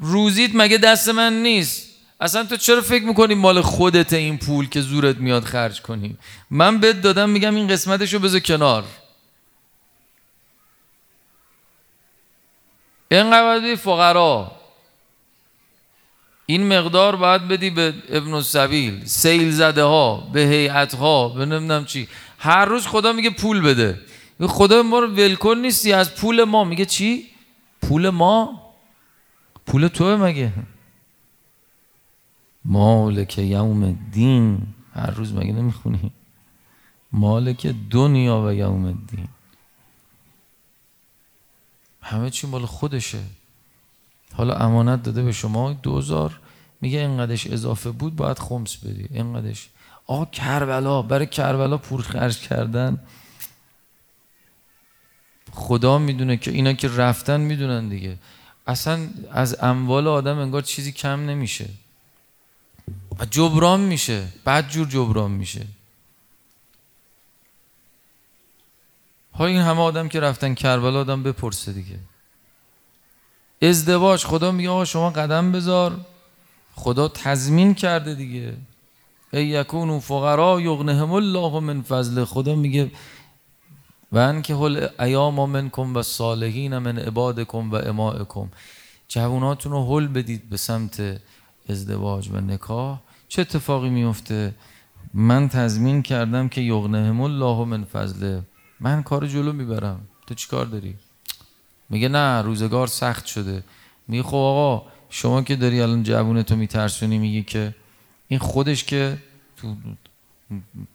روزیت 0.00 0.50
مگه 0.54 0.78
دست 0.78 1.08
من 1.08 1.42
نیست؟ 1.42 1.86
اصلا 2.20 2.44
تو 2.44 2.56
چرا 2.56 2.80
فکر 2.80 3.04
می‌کنی 3.04 3.34
مال 3.34 3.60
خودت 3.60 4.12
این 4.12 4.38
پول 4.38 4.68
که 4.68 4.80
زورت 4.80 5.16
میاد 5.16 5.44
خرج 5.44 5.82
کنی؟ 5.82 6.16
من 6.50 6.78
بهت 6.78 7.02
دادم 7.02 7.30
میگم 7.30 7.54
این 7.54 7.68
قسمتشو 7.68 8.18
بذار 8.18 8.40
کنار. 8.40 8.84
اینقدر 13.10 13.58
بدی 13.58 13.76
فقرا. 13.76 14.52
این 16.46 16.78
مقدار 16.78 17.16
باید 17.16 17.48
بدی 17.48 17.70
به 17.70 17.94
ابن 18.08 18.34
السبیل. 18.34 19.04
سیل 19.04 19.50
زده 19.50 19.82
ها 19.82 20.16
به 20.32 20.40
هیئت 20.40 20.94
ها 20.94 21.28
به 21.28 21.46
نمی‌دونم 21.46 21.84
چی. 21.84 22.08
هر 22.38 22.64
روز 22.64 22.86
خدا 22.86 23.12
میگه 23.12 23.30
پول 23.30 23.60
بده. 23.60 24.00
خدا 24.46 24.82
ما 24.82 24.98
رو 24.98 25.06
ولکن 25.06 25.58
نیستی. 25.58 25.92
از 25.92 26.14
پول 26.14 26.44
ما. 26.44 26.64
میگه 26.64 26.84
چی؟ 26.84 27.26
پول 27.82 28.08
ما؟ 28.08 28.62
پول 29.66 29.88
توه 29.88 30.16
مگه؟ 30.16 30.52
مالک 32.64 33.38
یوم 33.38 33.98
دین 34.12 34.62
هر 34.94 35.10
روز 35.10 35.34
مگه 35.34 35.52
نمی‌خونی؟ 35.52 36.10
مالک 37.12 37.74
دنیا 37.90 38.42
و 38.46 38.52
یوم 38.52 38.84
الدین. 38.84 39.28
همه 42.02 42.30
چی 42.30 42.46
مال 42.46 42.66
خودشه. 42.66 43.18
حالا 44.32 44.54
امانت 44.54 45.02
داده 45.02 45.22
به 45.22 45.32
شما 45.32 45.72
دوزار. 45.72 46.40
میگه 46.80 46.98
اینقدرش 46.98 47.46
اضافه 47.46 47.90
بود 47.90 48.16
باید 48.16 48.38
خمس 48.38 48.76
بدی. 48.76 49.06
اینقدرش. 49.10 49.68
آقا 50.06 50.24
کربلا. 50.24 51.02
برای 51.02 51.26
کربلا 51.26 51.78
پول 51.78 52.02
خرج 52.02 52.38
کردن. 52.38 53.00
خدا 55.52 55.98
می‌دونه 55.98 56.36
که 56.36 56.50
اینا 56.50 56.72
که 56.72 56.88
رفتن 56.88 57.40
می‌دونن 57.40 57.88
دیگه. 57.88 58.18
اصلا 58.66 59.08
از 59.30 59.56
اموال 59.62 60.08
آدم 60.08 60.38
انگار 60.38 60.62
چیزی 60.62 60.92
کم 60.92 61.30
نمیشه. 61.30 61.68
و 63.18 63.24
جبران 63.24 63.80
میشه. 63.80 64.28
بعد 64.44 64.68
جور 64.68 64.88
جبران 64.88 65.30
میشه. 65.30 65.66
ها 69.34 69.46
این 69.46 69.60
همه 69.60 69.80
آدم 69.80 70.08
که 70.08 70.20
رفتن 70.20 70.54
کربلا 70.54 71.00
آدم 71.00 71.22
بپرسه 71.22 71.72
دیگه. 71.72 71.98
ازدواج 73.62 74.24
خدا 74.24 74.52
میگه 74.52 74.70
آقا 74.70 74.84
شما 74.84 75.10
قدم 75.10 75.52
بذار. 75.52 76.00
خدا 76.74 77.08
تضمین 77.08 77.74
کرده 77.74 78.14
دیگه. 78.14 78.56
ای 79.32 79.46
یکونو 79.46 80.00
فقرا 80.00 80.60
یغنهم 80.60 81.12
الله 81.12 81.60
من 81.60 81.82
فضل. 81.82 82.24
خدا 82.24 82.54
میگه 82.54 82.90
و 84.12 84.18
انکه 84.18 84.54
هل 84.54 84.88
ایام 85.00 85.50
منکم 85.50 85.96
و 85.96 86.02
صالحین 86.02 86.78
من 86.78 86.98
عبادکم 86.98 87.70
و 87.70 87.74
امائکم 87.74 88.48
جواناتون 89.08 89.72
رو 89.72 89.86
حل 89.86 90.06
بدید 90.06 90.48
به 90.50 90.56
سمت 90.56 91.20
ازدواج 91.68 92.28
و 92.32 92.40
نکاح. 92.40 92.98
چه 93.28 93.42
اتفاقی 93.42 93.90
میفته؟ 93.90 94.54
من 95.14 95.48
تضمین 95.48 96.02
کردم 96.02 96.48
که 96.48 96.60
یغنهم 96.60 97.20
الله 97.20 97.64
من 97.64 97.84
فضله. 97.84 98.42
من 98.80 99.02
کار 99.02 99.26
جلو 99.26 99.52
می‌برم. 99.52 100.00
تو 100.26 100.34
چی 100.34 100.48
کار 100.48 100.66
داری؟ 100.66 100.94
میگه 101.88 102.08
نه 102.08 102.42
روزگار 102.42 102.86
سخت 102.86 103.26
شده. 103.26 103.62
میگه 104.08 104.22
خب 104.22 104.34
آقا 104.34 104.86
شما 105.10 105.42
که 105.42 105.56
داری 105.56 105.80
الان 105.80 106.02
جوونتو 106.02 106.56
میترسونی 106.56 107.18
میگی 107.18 107.42
که 107.42 107.74
این 108.28 108.40
خودش 108.40 108.84
که 108.84 109.18
تو 109.56 109.76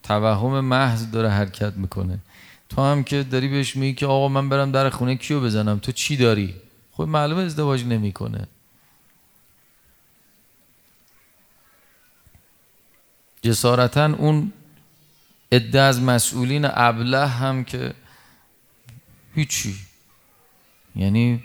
توهم 0.03 0.59
محض 0.59 1.11
داره 1.11 1.29
حرکت 1.29 1.73
می‌کنه. 1.73 2.19
تو 2.69 2.81
هم 2.81 3.03
که 3.03 3.23
داری 3.23 3.47
بهش 3.47 3.75
میگی 3.75 3.93
که 3.93 4.05
آقا 4.05 4.27
من 4.27 4.49
برم 4.49 4.71
در 4.71 4.89
خونه 4.89 5.15
کیو 5.15 5.41
بزنم؟ 5.41 5.79
تو 5.79 5.91
چی 5.91 6.17
داری؟ 6.17 6.55
خب 6.91 7.03
معلومه 7.03 7.41
ازدواج 7.41 7.85
نمی‌کنه. 7.85 8.47
جسارتا 13.41 14.05
اون 14.05 14.53
عده 15.51 15.81
از 15.81 16.01
مسئولین 16.01 16.67
ابله 16.69 17.27
هم 17.27 17.63
که 17.63 17.93
هیچی. 19.35 19.75
یعنی 20.95 21.43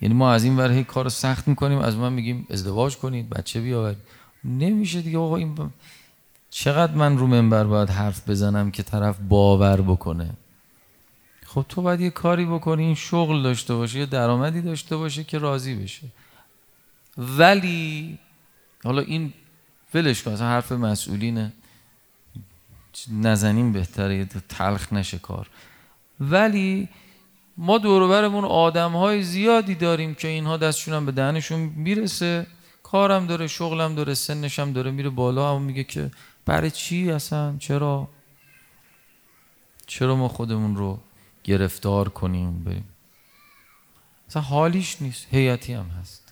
یعنی 0.00 0.14
ما 0.14 0.32
از 0.32 0.44
این 0.44 0.56
ور 0.56 0.82
کار 0.82 1.08
سخت 1.08 1.48
می‌کنیم 1.48 1.78
از 1.78 1.96
من 1.96 2.12
میگیم 2.12 2.46
ازدواج 2.50 2.96
کنید 2.96 3.30
بچه 3.30 3.60
بیاورید. 3.60 3.98
نمیشه 4.44 5.00
دیگه 5.00 5.18
آقا 5.18 5.36
این 5.36 5.70
چقدر 6.50 6.94
من 6.94 7.18
رو 7.18 7.26
منبر 7.26 7.64
باید 7.64 7.90
حرف 7.90 8.28
بزنم 8.28 8.70
که 8.70 8.82
طرف 8.82 9.18
باور 9.28 9.80
بکنه؟ 9.80 10.30
خب 11.46 11.64
تو 11.68 11.82
باید 11.82 12.00
یه 12.00 12.10
کاری 12.10 12.44
بکنی 12.44 12.82
این 12.82 12.94
شغل 12.94 13.42
داشته 13.42 13.74
باشه 13.74 13.98
یه 13.98 14.06
درآمدی 14.06 14.60
داشته 14.60 14.96
باشه 14.96 15.24
که 15.24 15.38
راضی 15.38 15.74
بشه. 15.74 16.06
ولی 17.18 18.18
حالا 18.84 19.02
این 19.02 19.32
ولش 19.94 20.22
کن 20.22 20.36
حرف 20.36 20.72
مسئولینه. 20.72 21.52
نزنیم 23.12 23.72
بهتره 23.72 24.24
تلخ 24.24 24.92
نشه 24.92 25.18
کار. 25.18 25.50
ولی 26.20 26.88
ما 27.56 27.78
دوروبرمون 27.78 28.44
آدم 28.44 28.92
های 28.92 29.22
زیادی 29.22 29.74
داریم 29.74 30.14
که 30.14 30.28
اینها 30.28 30.56
دستشون 30.56 31.06
به 31.06 31.12
دهنشون 31.12 31.60
می‌رسه. 31.60 32.46
کارم 32.82 33.26
داره 33.26 33.46
شغلم 33.46 33.94
داره 33.94 34.14
سنشم 34.14 34.72
داره 34.72 34.90
میره 34.90 35.10
بالا. 35.10 35.54
هم 35.54 35.62
میگه 35.62 35.84
که 35.84 36.10
برای 36.46 36.70
چی 36.70 37.10
اصلا؟ 37.10 37.56
چرا؟ 37.58 38.08
چرا 39.86 40.16
ما 40.16 40.28
خودمون 40.28 40.76
رو 40.76 41.00
گرفتار 41.44 42.08
کنیم؟ 42.08 42.64
بریم. 42.64 42.88
اصلا 44.28 44.42
حالیش 44.42 45.02
نیست 45.02 45.26
هیئتی 45.30 45.72
هم 45.72 45.86
هست. 46.00 46.31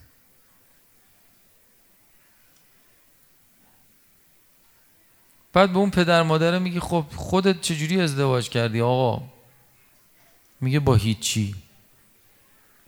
بعد 5.52 5.72
به 5.72 5.78
اون 5.78 5.90
پدر 5.90 6.22
مادره 6.22 6.58
میگه 6.58 6.80
خب 6.80 7.04
خودت 7.16 7.60
چجوری 7.60 8.00
ازدواج 8.00 8.48
کردی 8.48 8.80
آقا؟ 8.80 9.22
میگه 10.60 10.80
با 10.80 10.94
هیچی. 10.94 11.54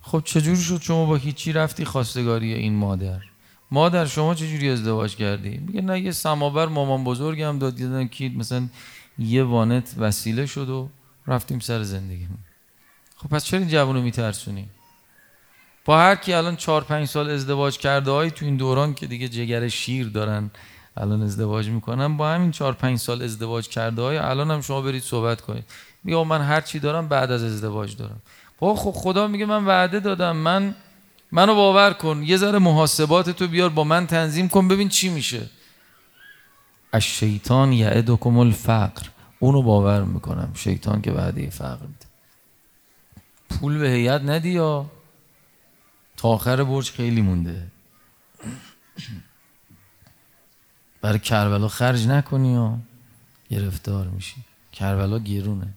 خب 0.02 0.22
چجوری 0.24 0.62
شد 0.62 0.80
شما 0.80 1.06
با 1.06 1.16
هیچی 1.16 1.52
رفتی 1.52 1.84
خواستگاری 1.84 2.54
این 2.54 2.74
مادر؟ 2.74 3.20
مادر 3.70 4.06
شما 4.06 4.34
چجوری 4.34 4.70
ازدواج 4.70 5.16
کردی؟ 5.16 5.58
میگه 5.58 5.80
نه 5.80 6.00
یه 6.00 6.12
سماور 6.12 6.68
مامان 6.68 7.04
بزرگم 7.04 7.58
داد 7.58 7.76
دیدن 7.76 8.08
که 8.08 8.28
مثلا 8.36 8.68
یه 9.18 9.44
وانت 9.44 9.94
وسیله 9.98 10.46
شد 10.46 10.68
و 10.68 10.88
رفتیم 11.26 11.58
سر 11.58 11.82
زندگی. 11.82 12.28
خب 13.16 13.28
پس 13.28 13.44
چرا 13.44 13.60
این 13.60 13.68
جوانو 13.68 14.02
میترسونی؟ 14.02 14.68
با 15.84 15.98
هر 15.98 16.14
کی 16.14 16.32
الان 16.32 16.56
چهار 16.56 16.84
پنج 16.84 17.08
سال 17.08 17.30
ازدواج 17.30 17.78
کرده 17.78 18.10
های 18.10 18.30
تو 18.30 18.44
این 18.44 18.56
دوران 18.56 18.94
که 18.94 19.06
دیگه 19.06 19.28
جگر 19.28 19.68
شیر 19.68 20.08
دارن. 20.08 20.50
الان 20.96 21.22
ازدواج 21.22 21.68
می‌کنن 21.68 22.16
با 22.16 22.30
همین 22.30 22.50
چهار 22.50 22.72
پنج 22.72 22.98
سال 22.98 23.22
ازدواج 23.22 23.68
کرده 23.68 24.02
های 24.02 24.16
الان 24.16 24.50
هم 24.50 24.60
شما 24.60 24.80
برید 24.80 25.02
صحبت 25.02 25.40
کنید. 25.40 25.64
میگه 26.04 26.24
من 26.24 26.40
هر 26.40 26.60
چی 26.60 26.78
دارم 26.78 27.08
بعد 27.08 27.30
از 27.30 27.42
ازدواج 27.42 27.96
دارم. 27.96 28.22
با 28.58 28.74
خب 28.74 28.90
خدا 28.90 29.26
میگه 29.26 29.46
من 29.46 29.64
وعده 29.64 30.00
دادم. 30.00 30.36
من 30.36 30.74
منو 31.32 31.54
باور 31.54 31.92
کن. 31.92 32.22
یه 32.22 32.36
ذره 32.36 32.58
محاسبات 32.58 33.30
تو 33.30 33.46
بیار 33.48 33.68
با 33.68 33.84
من 33.84 34.06
تنظیم 34.06 34.48
کن. 34.48 34.68
ببین 34.68 34.88
چی 34.88 35.08
میشه. 35.08 35.50
از 36.92 37.02
شیطان 37.02 37.72
یعدکم 37.72 38.38
الفقر. 38.38 39.06
اونو 39.38 39.62
باور 39.62 40.04
می‌کنم. 40.04 40.52
شیطان 40.54 41.02
که 41.02 41.12
وعده 41.12 41.50
فقر 41.50 41.86
میده. 41.86 42.06
پول 43.50 43.78
به 43.78 43.88
هیئت 43.88 44.22
ندی 44.22 44.50
یا؟ 44.50 44.86
تا 46.16 46.28
آخر 46.28 46.64
برج 46.64 46.90
خیلی 46.90 47.20
مونده. 47.20 47.66
برای 51.02 51.18
کربلا 51.18 51.68
خرج 51.68 52.06
نکنی 52.06 52.52
یا 52.52 52.78
گرفتار 53.50 54.06
میشی. 54.06 54.36
کربلا 54.72 55.18
گیرونه 55.18 55.68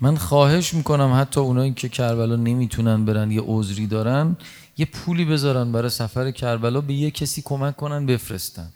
من 0.00 0.16
خواهش 0.16 0.74
می‌کنم 0.74 1.18
حتی 1.20 1.40
اونایی 1.40 1.74
که 1.74 1.88
کربلا 1.88 2.36
نمی‌تونن 2.36 3.04
برن 3.04 3.30
یه 3.30 3.42
عذری 3.46 3.86
دارن 3.86 4.36
یه 4.76 4.86
پولی 4.86 5.24
بذارن 5.24 5.72
برای 5.72 5.90
سفر 5.90 6.30
کربلا 6.30 6.80
به 6.80 6.94
یه 6.94 7.10
کسی 7.10 7.42
کمک 7.42 7.76
کنن 7.76 8.06
بفرستن. 8.06 8.72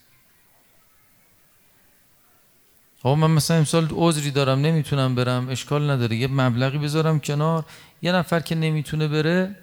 آقا 3.02 3.14
من 3.14 3.30
مثلا 3.30 3.56
امسال 3.56 3.88
عذری 3.92 4.30
دارم 4.30 4.60
نمی‌تونم 4.60 5.14
برم 5.14 5.48
اشکال 5.48 5.90
نداره. 5.90 6.16
یه 6.16 6.28
مبلغی 6.28 6.78
بذارم 6.78 7.20
کنار. 7.20 7.64
یه 8.02 8.12
نفر 8.12 8.40
که 8.40 8.54
نمی‌تونه 8.54 9.08
بره 9.08 9.56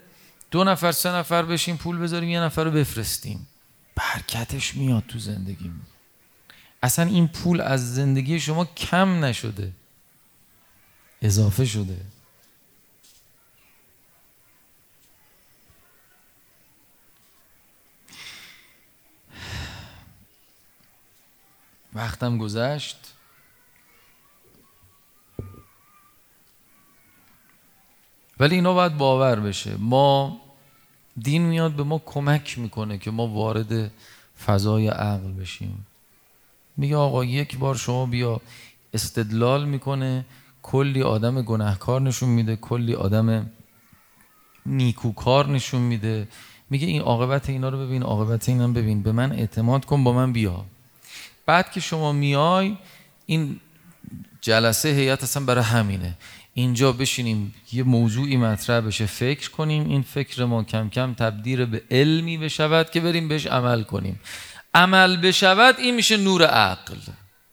دو 0.51 0.63
نفر 0.63 0.91
سه 0.91 1.11
نفر 1.11 1.43
بشیم 1.43 1.77
پول 1.77 1.97
بذاریم 1.97 2.29
یه 2.29 2.39
نفر 2.39 2.63
رو 2.63 2.71
بفرستیم. 2.71 3.47
برکتش 4.01 4.75
میاد 4.75 5.03
تو 5.07 5.19
زندگیم 5.19 5.87
اصلا 6.83 7.05
این 7.05 7.27
پول 7.27 7.61
از 7.61 7.95
زندگی 7.95 8.39
شما 8.39 8.65
کم 8.65 9.25
نشده. 9.25 9.71
اضافه 11.21 11.65
شده. 11.65 12.05
وقتم 21.93 22.37
گذشت. 22.37 23.13
ولی 28.39 28.55
اینا 28.55 28.73
باید 28.73 28.97
باور 28.97 29.39
بشه. 29.39 29.77
ما 29.77 30.40
دین 31.17 31.41
میاد 31.41 31.71
به 31.71 31.83
ما 31.83 32.01
کمک 32.05 32.59
می‌کنه 32.59 32.97
که 32.97 33.11
ما 33.11 33.27
وارد 33.27 33.91
فضای 34.45 34.87
عقل 34.87 35.31
بشیم. 35.31 35.87
میگه 36.77 36.95
آقا 36.95 37.25
یک 37.25 37.57
بار 37.57 37.75
شما 37.75 38.05
بیا 38.05 38.41
استدلال 38.93 39.65
می‌کنه 39.65 40.25
کلی 40.63 41.01
آدم 41.03 41.41
گناهکار 41.41 42.01
نشون 42.01 42.29
میده 42.29 42.55
کلی 42.55 42.95
آدم 42.95 43.49
نیکوکار 44.65 45.47
نشون 45.47 45.81
میده. 45.81 46.27
میگه 46.69 46.87
این 46.87 47.01
عاقبت 47.01 47.49
اینا 47.49 47.69
رو 47.69 47.85
ببین 47.85 48.03
عاقبت 48.03 48.49
اینا 48.49 48.65
رو 48.65 48.73
ببین. 48.73 49.03
به 49.03 49.11
من 49.11 49.31
اعتماد 49.31 49.85
کن 49.85 50.03
با 50.03 50.13
من 50.13 50.33
بیا. 50.33 50.65
بعد 51.45 51.71
که 51.71 51.79
شما 51.79 52.11
میای 52.11 52.77
این 53.25 53.59
جلسه 54.41 54.89
هیئت 54.89 55.23
اصلا 55.23 55.45
برای 55.45 55.63
همینه. 55.63 56.17
اینجا 56.53 56.91
بشینیم 56.91 57.55
یه 57.71 57.83
موضوعی 57.83 58.37
مطرح 58.37 58.79
بشه. 58.79 59.05
فکر 59.05 59.49
کنیم 59.49 59.89
این 59.89 60.01
فکر 60.01 60.45
ما 60.45 60.63
کم 60.63 60.89
کم 60.89 61.13
تبدیل 61.13 61.65
به 61.65 61.83
علمی 61.91 62.37
بشود 62.37 62.89
که 62.89 62.99
بریم 62.99 63.27
بهش 63.27 63.47
عمل 63.47 63.83
کنیم. 63.83 64.19
عمل 64.73 65.17
بشود 65.17 65.79
این 65.79 65.95
میشه 65.95 66.17
نور 66.17 66.45
عقل. 66.45 66.95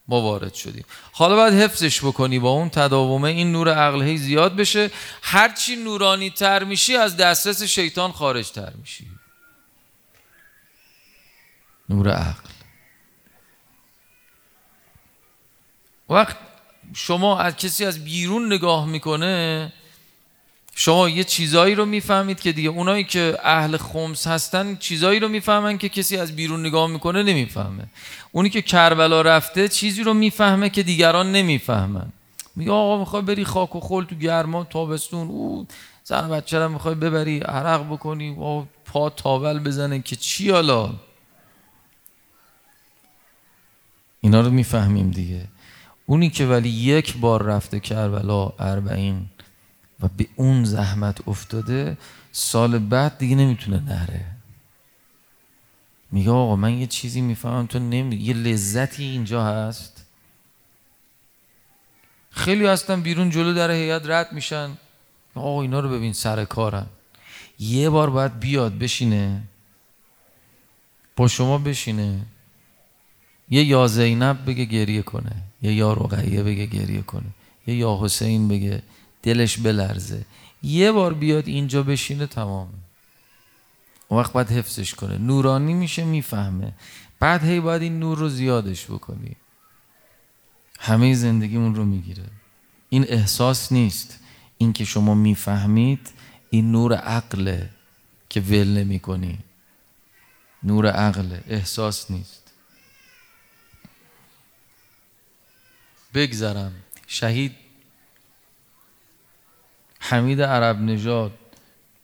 ما 0.08 0.20
وارد 0.20 0.54
شدیم. 0.54 0.84
حالا 1.12 1.36
باید 1.36 1.54
حفظش 1.54 2.00
بکنی 2.04 2.38
با 2.38 2.50
اون 2.50 2.68
تداومه. 2.68 3.28
این 3.28 3.52
نور 3.52 3.74
عقل 3.74 4.02
هی 4.02 4.16
زیاد 4.16 4.56
بشه. 4.56 4.90
هرچی 5.22 5.76
نورانی 5.76 6.30
تر 6.30 6.64
میشی 6.64 6.96
از 6.96 7.16
دسترس 7.16 7.62
شیطان 7.62 8.12
خارج 8.12 8.50
تر 8.50 8.72
میشی. 8.80 9.06
نور 11.88 12.10
عقل. 12.10 12.48
وقت 16.08 16.36
شما 16.94 17.38
از 17.38 17.56
کسی 17.56 17.84
از 17.84 18.04
بیرون 18.04 18.52
نگاه 18.52 18.86
می‌کنه 18.86 19.72
شما 20.74 21.08
یه 21.08 21.24
چیزایی 21.24 21.74
رو 21.74 21.86
می‌فهمید 21.86 22.40
که 22.40 22.52
دیگه 22.52 22.68
اونایی 22.68 23.04
که 23.04 23.38
اهل 23.42 23.76
خمس 23.76 24.26
هستن 24.26 24.76
چیزایی 24.76 25.20
رو 25.20 25.28
می‌فهمن 25.28 25.78
که 25.78 25.88
کسی 25.88 26.16
از 26.16 26.36
بیرون 26.36 26.66
نگاه 26.66 26.90
می‌کنه 26.90 27.22
نمی‌فهمه. 27.22 27.84
اونی 28.32 28.50
که 28.50 28.62
کربلا 28.62 29.22
رفته 29.22 29.68
چیزی 29.68 30.02
رو 30.02 30.14
می‌فهمه 30.14 30.70
که 30.70 30.82
دیگران 30.82 31.32
نمی‌فهمن. 31.32 32.12
میگه 32.56 32.70
آقا 32.70 32.98
می‌خوای 32.98 33.22
بری 33.22 33.44
خاک 33.44 33.76
و 33.76 33.80
خل 33.80 34.04
تو 34.04 34.14
گرما 34.14 34.64
تابستون؟ 34.64 35.28
او 35.28 35.66
زن 36.04 36.28
بچه 36.28 36.58
رو 36.58 36.68
می‌خوای 36.68 36.94
ببری 36.94 37.38
عرق 37.40 37.92
بکنی 37.92 38.30
و 38.30 38.64
پا 38.84 39.10
تاول 39.10 39.58
بزنه 39.58 40.02
که 40.02 40.16
چی 40.16 40.50
حالا؟ 40.50 40.94
اینا 44.20 44.40
رو 44.40 44.50
می‌فهمیم 44.50 45.10
دیگه. 45.10 45.44
اونی 46.08 46.30
که 46.30 46.46
ولی 46.46 46.68
یک 46.68 47.16
بار 47.16 47.42
رفته 47.42 47.80
کربلا 47.80 48.52
اربعین 48.58 49.26
و 50.00 50.08
به 50.16 50.26
اون 50.36 50.64
زحمت 50.64 51.28
افتاده 51.28 51.96
سال 52.32 52.78
بعد 52.78 53.18
دیگه 53.18 53.36
نمی‌تونه 53.36 53.80
نره. 53.80 54.24
میگه 56.12 56.30
آقا 56.30 56.56
من 56.56 56.72
یه 56.78 56.86
چیزی 56.86 57.20
می‌فهمم 57.20 57.66
تو 57.66 57.78
نمی 57.78 58.16
یه 58.16 58.34
لذتی 58.34 59.04
اینجا 59.04 59.44
هست. 59.44 60.04
خیلی 62.30 62.66
هستن 62.66 63.00
بیرون 63.00 63.30
جلو 63.30 63.54
در 63.54 63.70
هیئت 63.70 64.06
رد 64.06 64.32
میشن. 64.32 64.70
آقا 65.34 65.62
اینا 65.62 65.80
رو 65.80 65.88
ببین 65.88 66.12
سر 66.12 66.44
کارن. 66.44 66.86
یه 67.58 67.90
بار 67.90 68.10
باید 68.10 68.40
بیاد 68.40 68.78
بشینه. 68.78 69.42
با 71.16 71.28
شما 71.28 71.58
بشینه. 71.58 72.20
یه 73.50 73.64
یا 73.64 73.86
زینب 73.86 74.44
بگه 74.46 74.64
گریه 74.64 75.02
کنه 75.02 75.42
یه 75.62 75.72
یا 75.72 75.92
رقیه 75.92 76.42
بگه 76.42 76.66
گریه 76.66 77.02
کنه 77.02 77.30
یه 77.66 77.74
یا 77.74 77.98
حسین 78.02 78.48
بگه 78.48 78.82
دلش 79.22 79.58
بلرزه. 79.58 80.24
یه 80.62 80.92
بار 80.92 81.14
بیاد 81.14 81.48
اینجا 81.48 81.82
بشینه 81.82 82.26
تمام. 82.26 82.68
اون 84.08 84.20
وقت 84.20 84.32
باید 84.32 84.50
حفظش 84.50 84.94
کنه. 84.94 85.18
نورانی 85.18 85.74
میشه 85.74 86.04
می‌فهمه. 86.04 86.72
بعد 87.20 87.44
هی 87.44 87.60
باید 87.60 87.82
این 87.82 87.98
نور 87.98 88.18
رو 88.18 88.28
زیادش 88.28 88.86
بکنی. 88.86 89.36
همه 90.80 91.14
زندگیمون 91.14 91.74
رو 91.74 91.84
می‌گیره. 91.84 92.24
این 92.88 93.04
احساس 93.08 93.72
نیست. 93.72 94.18
این 94.58 94.72
که 94.72 94.84
شما 94.84 95.14
می‌فهمید 95.14 96.10
این 96.50 96.72
نور 96.72 96.94
عقله 96.94 97.70
که 98.28 98.40
ول 98.40 98.68
نمی 98.68 98.98
کنی 99.00 99.38
نور 100.62 100.86
عقله 100.90 101.42
احساس 101.48 102.10
نیست. 102.10 102.47
بگذرم. 106.14 106.72
شهید 107.06 107.52
حمید 110.00 110.42
عرب 110.42 110.80
نژاد. 110.80 111.32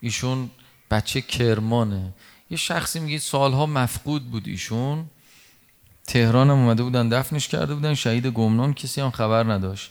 ایشون 0.01 0.51
بچه 0.91 1.21
کرمانه. 1.21 2.13
یه 2.51 2.57
شخصی 2.57 3.01
میگه 3.01 3.19
سالها 3.19 3.67
مفقود 3.67 4.31
بود 4.31 4.49
ایشون. 4.49 5.07
تهران 6.07 6.51
هم 6.51 6.57
اومده 6.57 6.83
بودن 6.83 7.09
دفنش 7.09 7.49
کرده 7.49 7.75
بودن. 7.75 7.95
شهید 7.95 8.27
گمنام 8.27 8.75
کسی 8.75 9.01
هم 9.01 9.11
خبر 9.11 9.53
نداشت. 9.53 9.91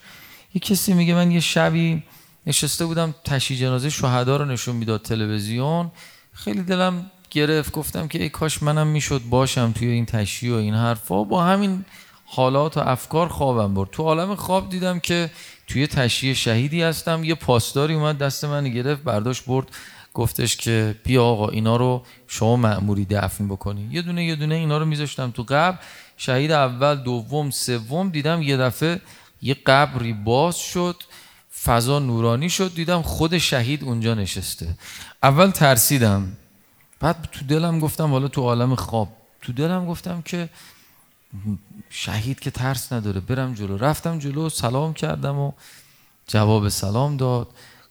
یه 0.53 0.59
کسی 0.59 0.93
میگه 0.93 1.13
من 1.13 1.31
یه 1.31 1.39
شبی 1.39 2.03
نشسته 2.47 2.85
بودم 2.85 3.15
تشییع 3.23 3.59
جنازه 3.59 3.89
شهدا 3.89 4.37
رو 4.37 4.45
نشون 4.45 4.75
می‌داد 4.75 5.01
تلویزیون. 5.01 5.91
خیلی 6.33 6.63
دلم 6.63 7.11
گرفت. 7.29 7.71
گفتم 7.71 8.07
که 8.07 8.23
ای 8.23 8.29
کاش 8.29 8.63
منم 8.63 8.87
می‌شد 8.87 9.21
باشم 9.29 9.71
توی 9.71 9.87
این 9.87 10.05
تشییع 10.05 10.53
و 10.53 10.55
این 10.55 10.73
حرفا. 10.73 11.23
با 11.23 11.43
همین 11.43 11.85
حالات 12.35 12.77
و 12.77 12.79
افکار 12.79 13.27
خوابم 13.27 13.73
برد. 13.73 13.89
تو 13.91 14.03
عالم 14.03 14.35
خواب 14.35 14.69
دیدم 14.69 14.99
که 14.99 15.31
توی 15.67 15.87
تشییع 15.87 16.33
شهیدی 16.33 16.81
هستم. 16.81 17.23
یه 17.23 17.35
پاسداری 17.35 17.93
اومد 17.93 18.17
دست 18.17 18.45
من 18.45 18.69
گرفت 18.69 19.03
برداشت 19.03 19.45
برد. 19.45 19.67
گفتش 20.13 20.57
که 20.57 20.95
بیا 21.03 21.23
آقا 21.23 21.49
اینا 21.49 21.75
رو 21.75 22.03
شما 22.27 22.55
معموری 22.55 23.05
دفن 23.05 23.47
بکنی 23.47 23.89
یه 23.91 24.01
دونه 24.01 24.25
یه 24.25 24.35
دونه 24.35 24.55
اینا 24.55 24.77
رو 24.77 24.85
میذاشتم 24.85 25.31
تو 25.31 25.43
قبر. 25.43 25.79
شهید 26.17 26.51
اول 26.51 26.95
دوم 26.95 27.49
سوم 27.49 28.09
دیدم 28.09 28.41
یه 28.41 28.57
دفعه 28.57 29.01
یه 29.41 29.53
قبری 29.65 30.13
باز 30.13 30.57
شد 30.57 30.95
فضا 31.63 31.99
نورانی 31.99 32.49
شد. 32.49 32.73
دیدم 32.75 33.01
خود 33.01 33.37
شهید 33.37 33.83
اونجا 33.83 34.13
نشسته. 34.13 34.67
اول 35.23 35.51
ترسیدم. 35.51 36.37
بعد 36.99 37.29
تو 37.31 37.45
دلم 37.45 37.79
گفتم 37.79 38.11
حالا 38.11 38.27
تو 38.27 38.41
عالم 38.41 38.75
خواب. 38.75 39.09
تو 39.41 39.53
دلم 39.53 39.85
گفتم 39.85 40.21
که 40.21 40.49
شهید 41.89 42.39
که 42.39 42.51
ترس 42.51 42.93
نداره. 42.93 43.19
برم 43.19 43.53
جلو. 43.53 43.77
رفتم 43.77 44.19
جلو 44.19 44.49
سلام 44.49 44.93
کردم 44.93 45.39
و 45.39 45.51
جواب 46.27 46.69
سلام 46.69 47.17
داد. 47.17 47.47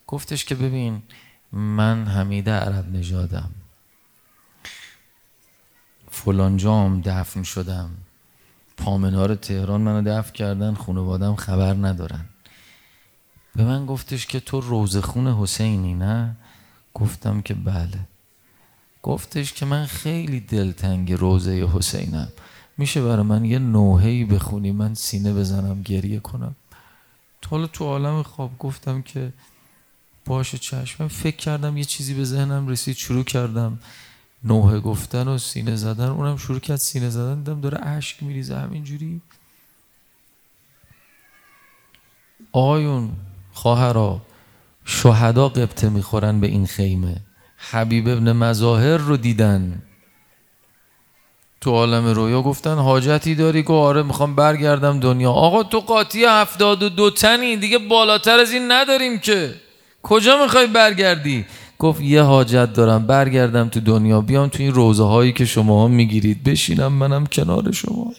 گفتش 0.07 0.44
که 0.44 0.55
ببین 0.55 1.02
من 1.52 2.07
حمیده 2.07 2.50
عرب 2.50 2.87
فلان 6.11 6.57
جام 6.57 7.00
دفن 7.00 7.42
شدم. 7.42 7.90
پامنار 8.76 9.35
تهران 9.35 9.81
منو 9.81 10.02
دفن 10.02 10.33
کردن 10.33 10.74
خانوادم 10.74 11.36
خبر 11.36 11.74
ندارن. 11.74 12.24
به 13.57 13.64
من 13.64 13.86
گفتش 13.86 14.26
که 14.26 14.40
تو 14.40 14.61
روزخون 14.61 15.26
حسینی 15.26 15.95
نه؟ 15.95 16.36
گفتم 16.95 17.43
که 17.43 17.55
بله. 17.55 17.99
گفتش 19.03 19.53
که 19.53 19.66
من 19.66 19.86
خیلی 19.86 20.40
دلتنگ 20.40 21.12
روزه 21.12 21.68
حسینم. 21.74 22.28
میشه 22.79 23.03
برای 23.03 23.23
من 23.23 23.45
یه 23.45 23.59
نوحهی 23.59 24.25
بخونی 24.25 24.73
من 24.73 24.95
سینه 24.95 25.33
بزنم 25.33 25.83
گریه 25.83 26.20
کنم. 26.20 26.55
حالا 27.51 27.66
تو 27.66 27.85
عالم 27.85 28.23
خواب 28.23 28.59
گفتم 28.59 29.03
که 29.03 29.33
باشه 30.27 30.59
چشم. 30.59 31.09
فکر 31.09 31.37
کردم 31.37 31.77
یه 31.77 31.85
چیزی 31.85 32.14
به 32.14 32.25
ذهنم 32.25 32.68
رسید 32.68 32.97
شروع 32.97 33.25
کردم 33.25 33.79
نوحه 34.45 34.81
گفتن 34.81 35.29
و 35.29 35.39
سینه 35.39 35.77
زدن. 35.77 36.09
اونم 36.09 36.37
شروع 36.37 36.59
کرد 36.59 36.77
سینه 36.77 37.11
زدن. 37.11 37.39
دیدم 37.39 37.61
داره 37.61 37.87
اشک 37.87 38.23
میریزه 38.23 38.57
همینجوری. 38.57 39.20
آیون 42.53 43.12
خواهرا 43.53 44.23
شهدا 44.85 45.49
قبطه 45.49 45.89
می‌خورن 45.89 46.41
به 46.41 46.47
این 46.47 46.66
خیمه. 46.66 47.16
حبیب 47.57 48.09
ابن 48.09 48.33
مظاهر 48.33 48.97
رو 48.97 49.16
دیدن. 49.16 49.83
تو 51.62 51.70
عالم 51.70 52.06
رویا 52.06 52.42
گفتن 52.42 52.74
حاجتی 52.74 53.34
داری 53.34 53.62
که 53.62 53.72
آره 53.72 54.02
می‌خوام 54.02 54.34
برگردم 54.34 55.00
دنیا. 55.00 55.30
آقا 55.30 55.62
تو 55.62 55.80
قاطی 55.80 56.24
هفتاد 56.24 56.82
و 56.82 56.88
دو 56.88 57.10
تنی 57.10 57.56
دیگه 57.56 57.78
بالاتر 57.78 58.38
از 58.38 58.52
این 58.52 58.72
نداریم 58.72 59.18
که. 59.18 59.54
کجا 60.02 60.42
می‌خوای 60.42 60.66
برگردی؟ 60.66 61.46
گفت 61.78 62.00
یه 62.00 62.22
حاجت 62.22 62.72
دارم 62.72 63.06
برگردم 63.06 63.68
تو 63.68 63.80
دنیا 63.80 64.20
بیام 64.20 64.48
تو 64.48 64.62
این 64.62 64.74
روزه 64.74 65.02
هایی 65.04 65.32
که 65.32 65.44
شما 65.44 65.88
می‌گیرید. 65.88 66.44
بشینم 66.44 66.92
منم 66.92 67.26
کنار 67.26 67.72
شما. 67.72 68.12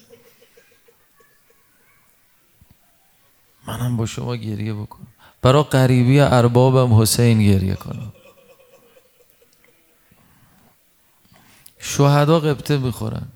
منم 3.67 3.97
با 3.97 4.05
شما 4.05 4.35
گریه 4.35 4.73
بکنم. 4.73 5.07
برا 5.41 5.63
قریبی 5.63 6.19
اربابم 6.19 7.01
حسین 7.01 7.39
گریه 7.39 7.75
کنم. 7.75 8.13
شهدا 11.83 12.39
قبطه 12.39 12.77
می‌خورن. 12.77 13.27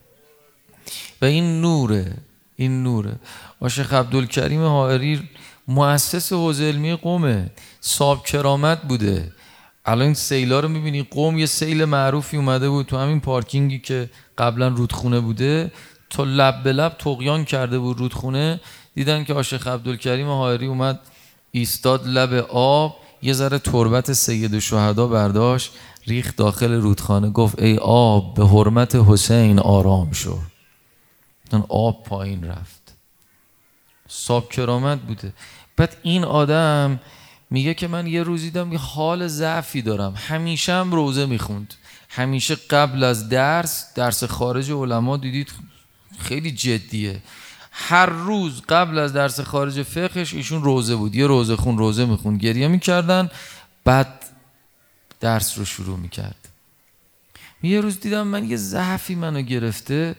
و 1.21 1.25
این 1.25 1.61
نوره 1.61 2.17
این 2.55 2.83
نوره. 2.83 3.15
آشخ 3.59 3.93
عبدالکریم 3.93 4.63
حائری 4.63 5.29
مؤسس 5.67 6.33
حوزه 6.33 6.63
علمی 6.63 6.93
قومه. 6.95 7.51
صاحب 7.81 8.23
کرامت 8.23 8.81
بوده. 8.81 9.31
الان 9.85 10.13
سیلا 10.13 10.59
رو 10.59 10.67
می‌بینی 10.67 11.03
قوم 11.03 11.37
یه 11.37 11.45
سیل 11.45 11.85
معروفی 11.85 12.37
اومده 12.37 12.69
بود 12.69 12.85
تو 12.85 12.97
همین 12.97 13.19
پارکینگی 13.19 13.79
که 13.79 14.09
قبلا 14.37 14.67
رودخونه 14.67 15.19
بوده. 15.19 15.71
تا 16.09 16.23
لب 16.23 16.63
به 16.63 16.71
لب 16.71 16.95
تقیان 16.99 17.45
کرده 17.45 17.79
بود 17.79 17.99
رودخونه. 17.99 18.59
دیدن 18.95 19.23
که 19.23 19.33
عاشق 19.33 19.67
عبدالکریم 19.67 20.27
حائری 20.27 20.65
اومد 20.65 20.99
ایستاد 21.51 22.07
لب 22.07 22.33
آب 22.49 22.95
یه 23.21 23.33
ذره 23.33 23.59
تربت 23.59 24.13
سید 24.13 24.59
شهدا 24.59 25.07
برداشت. 25.07 25.71
ریخ 26.07 26.35
داخل 26.37 26.73
رودخانه 26.73 27.29
گفت 27.29 27.59
ای 27.59 27.77
آب 27.77 28.33
به 28.33 28.47
حرمت 28.47 28.95
حسین 28.95 29.59
آرام 29.59 30.11
شو 30.11 30.39
اون 31.51 31.63
آب 31.69 32.03
پایین 32.03 32.43
رفت. 32.43 32.95
صاحب 34.07 34.49
کرامت 34.49 34.99
بوده. 34.99 35.33
بعد 35.77 35.97
این 36.03 36.23
آدم 36.23 36.99
میگه 37.49 37.73
که 37.73 37.87
من 37.87 38.07
یه 38.07 38.23
روزی 38.23 38.45
دیدم 38.45 38.73
یه 38.73 38.79
حال 38.79 39.27
ضعفی 39.27 39.81
دارم. 39.81 40.13
همیشه 40.17 40.73
هم 40.73 40.91
روزه 40.91 41.25
می‌خوند. 41.25 41.73
همیشه 42.09 42.55
قبل 42.55 43.03
از 43.03 43.29
درس 43.29 43.93
درس 43.93 44.23
خارج 44.23 44.71
علما 44.71 45.17
دیدید 45.17 45.51
خیلی 46.19 46.51
جدیه. 46.51 47.21
هر 47.71 48.05
روز 48.05 48.61
قبل 48.69 48.99
از 48.99 49.13
درس 49.13 49.39
خارج 49.39 49.83
فقهش 49.83 50.33
ایشون 50.33 50.63
روزه 50.63 50.95
بود. 50.95 51.15
یه 51.15 51.27
روزه 51.27 51.55
خون 51.55 51.77
روزه 51.77 52.05
می‌خوند. 52.05 52.39
گریه 52.39 52.67
می‌کردن. 52.67 53.29
بعد 53.83 54.23
درس 55.19 55.57
رو 55.57 55.65
شروع 55.65 55.97
می‌کرد. 55.97 56.49
یه 57.63 57.81
روز 57.81 57.99
دیدم 57.99 58.27
من 58.27 58.49
یه 58.49 58.57
ضعفی 58.57 59.15
منو 59.15 59.41
گرفته 59.41 60.15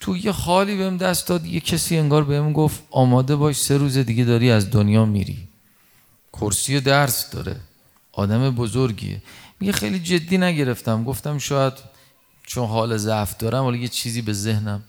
تو 0.00 0.16
یه 0.16 0.32
حالی 0.32 0.76
بهم 0.76 0.96
دست 0.96 1.26
داد 1.26 1.46
یه 1.46 1.60
کسی 1.60 1.98
انگار 1.98 2.24
بهم 2.24 2.52
گفت 2.52 2.82
آماده 2.90 3.36
باش 3.36 3.56
سه 3.56 3.76
روز 3.76 3.98
دیگه 3.98 4.24
داری 4.24 4.50
از 4.50 4.70
دنیا 4.70 5.04
میری. 5.04 5.48
کرسی 6.32 6.80
درس 6.80 7.30
داره. 7.30 7.56
آدم 8.12 8.50
بزرگیه. 8.50 9.22
میگه 9.60 9.72
خیلی 9.72 10.00
جدی 10.00 10.38
نگرفتم. 10.38 11.04
گفتم 11.04 11.38
شاید 11.38 11.72
چون 12.46 12.68
حال 12.68 12.96
ضعف 12.96 13.36
دارم 13.36 13.64
ولی 13.64 13.78
یه 13.78 13.88
چیزی 13.88 14.22
به 14.22 14.32
ذهنم. 14.32 14.82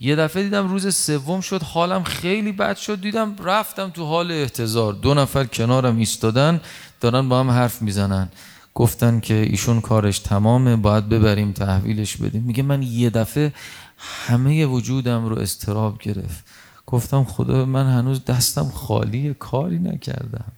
یه 0.00 0.16
دفعه 0.16 0.42
دیدم 0.42 0.68
روز 0.68 0.94
سوم 0.94 1.40
شد 1.40 1.62
حالم 1.62 2.04
خیلی 2.04 2.52
بد 2.52 2.76
شد. 2.76 3.00
دیدم 3.00 3.36
رفتم 3.44 3.90
تو 3.90 4.04
حال 4.04 4.32
احتضار. 4.32 4.92
دو 4.92 5.14
نفر 5.14 5.44
کنارم 5.44 5.98
ایستادن 5.98 6.60
دارن 7.00 7.28
با 7.28 7.40
هم 7.40 7.50
حرف 7.50 7.82
می‌زنن. 7.82 8.28
گفتن 8.76 9.20
که 9.20 9.34
ایشون 9.34 9.80
کارش 9.80 10.18
تمامه 10.18 10.76
باید 10.76 11.08
ببریم 11.08 11.52
تحویلش 11.52 12.16
بدیم. 12.16 12.42
میگه 12.42 12.62
من 12.62 12.82
یه 12.82 13.10
دفعه 13.10 13.52
همه 13.98 14.66
وجودم 14.66 15.26
رو 15.26 15.38
استراب 15.38 15.98
گرفت. 15.98 16.44
گفتم 16.86 17.24
خدا 17.24 17.64
من 17.64 17.86
هنوز 17.86 18.24
دستم 18.24 18.68
خالی 18.68 19.34
کاری 19.34 19.78
نکردم. 19.78 20.52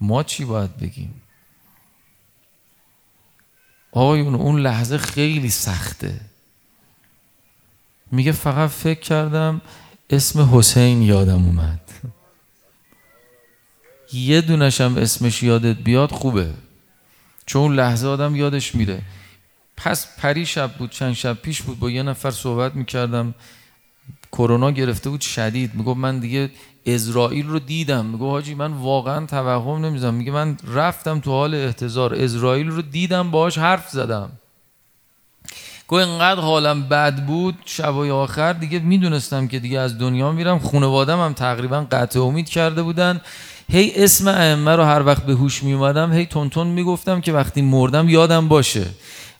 ما 0.00 0.22
چی 0.22 0.44
باید 0.44 0.76
بگیم؟ 0.76 1.14
آقایون 3.92 4.34
اون 4.34 4.60
لحظه 4.60 4.98
خیلی 4.98 5.50
سخته. 5.50 6.20
میگه 8.12 8.32
فقط 8.32 8.70
فکر 8.70 9.00
کردم 9.00 9.60
اسم 10.10 10.58
حسین 10.58 11.02
یادم 11.02 11.44
اومد. 11.44 11.80
یه 14.12 14.40
دونشم 14.40 14.94
اسمش 14.96 15.42
یادت 15.42 15.76
بیاد 15.76 16.10
خوبه. 16.10 16.54
چون 17.50 17.74
لحظه 17.74 18.06
آدم 18.06 18.36
یادش 18.36 18.74
میره. 18.74 19.02
پس 19.76 20.06
پری 20.18 20.46
شب 20.46 20.72
بود 20.72 20.90
چند 20.90 21.12
شب 21.12 21.34
پیش 21.34 21.62
بود 21.62 21.78
با 21.78 21.90
یه 21.90 22.02
نفر 22.02 22.30
صحبت 22.30 22.74
می‌کردم. 22.74 23.34
کرونا 24.32 24.70
گرفته 24.70 25.10
بود 25.10 25.20
شدید. 25.20 25.74
میگو 25.74 25.94
من 25.94 26.18
دیگه 26.18 26.50
اسرائیل 26.86 27.46
رو 27.46 27.58
دیدم. 27.58 28.06
میگو 28.06 28.30
حاجی 28.30 28.54
من 28.54 28.72
واقعا 28.72 29.26
توهم 29.26 29.84
نمیزم 29.84 30.14
میگه 30.14 30.32
من 30.32 30.56
رفتم 30.74 31.20
تو 31.20 31.30
حال 31.30 31.54
احتضار. 31.54 32.14
اسرائیل 32.14 32.68
رو 32.68 32.82
دیدم 32.82 33.30
باهاش 33.30 33.58
حرف 33.58 33.88
زدم. 33.88 34.30
گو 35.86 35.96
انقدر 35.96 36.40
حالم 36.40 36.88
بد 36.88 37.26
بود 37.26 37.58
شبای 37.64 38.10
آخر 38.10 38.52
دیگه 38.52 38.78
می‌دونستم 38.78 39.48
که 39.48 39.58
دیگه 39.58 39.78
از 39.78 39.98
دنیا 39.98 40.32
میرم. 40.32 40.58
خانوادم 40.58 41.20
هم 41.20 41.32
تقریبا 41.32 41.86
قطع 41.90 42.20
امید 42.20 42.48
کرده 42.48 42.82
بودن. 42.82 43.20
هی 43.70 43.92
اسم 43.96 44.28
ائمه 44.28 44.76
رو 44.76 44.82
هر 44.84 45.02
وقت 45.06 45.26
به 45.26 45.32
هوش 45.32 45.62
می 45.62 45.72
اومدم 45.72 46.12
هی 46.12 46.26
تونتون 46.26 46.66
می‌گفتم 46.66 47.20
که 47.20 47.32
وقتی 47.32 47.62
مردم 47.62 48.08
یادم 48.08 48.48
باشه. 48.48 48.86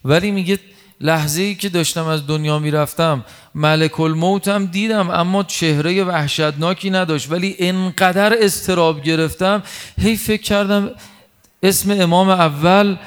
ولی 0.05 0.31
میگه 0.31 0.59
لحظه 1.01 1.41
ای 1.41 1.55
که 1.55 1.69
داشتم 1.69 2.05
از 2.05 2.27
دنیا 2.27 2.59
می‌رفتم 2.59 3.25
ملک 3.55 3.99
الموتم 3.99 4.65
دیدم 4.65 5.09
اما 5.09 5.43
چهره 5.43 6.03
وحشتناکی 6.03 6.89
نداشت. 6.89 7.31
ولی 7.31 7.55
انقدر 7.59 8.43
استراب 8.43 9.03
گرفتم 9.03 9.63
هی 9.99 10.15
فکر 10.15 10.41
کردم 10.41 10.89
اسم 11.63 11.91
امام 11.91 12.29
اول 12.29 12.97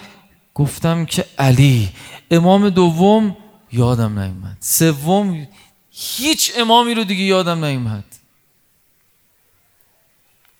گفتم 0.55 1.05
که 1.05 1.25
علی. 1.39 1.89
امام 2.31 2.69
دوم 2.69 3.37
یادم 3.73 4.19
نیومد. 4.19 4.57
سوم 4.61 5.47
هیچ 5.91 6.53
امامی 6.59 6.95
رو 6.95 7.05
دیگه 7.05 7.25
یادم 7.25 7.65
نیومد. 7.65 8.05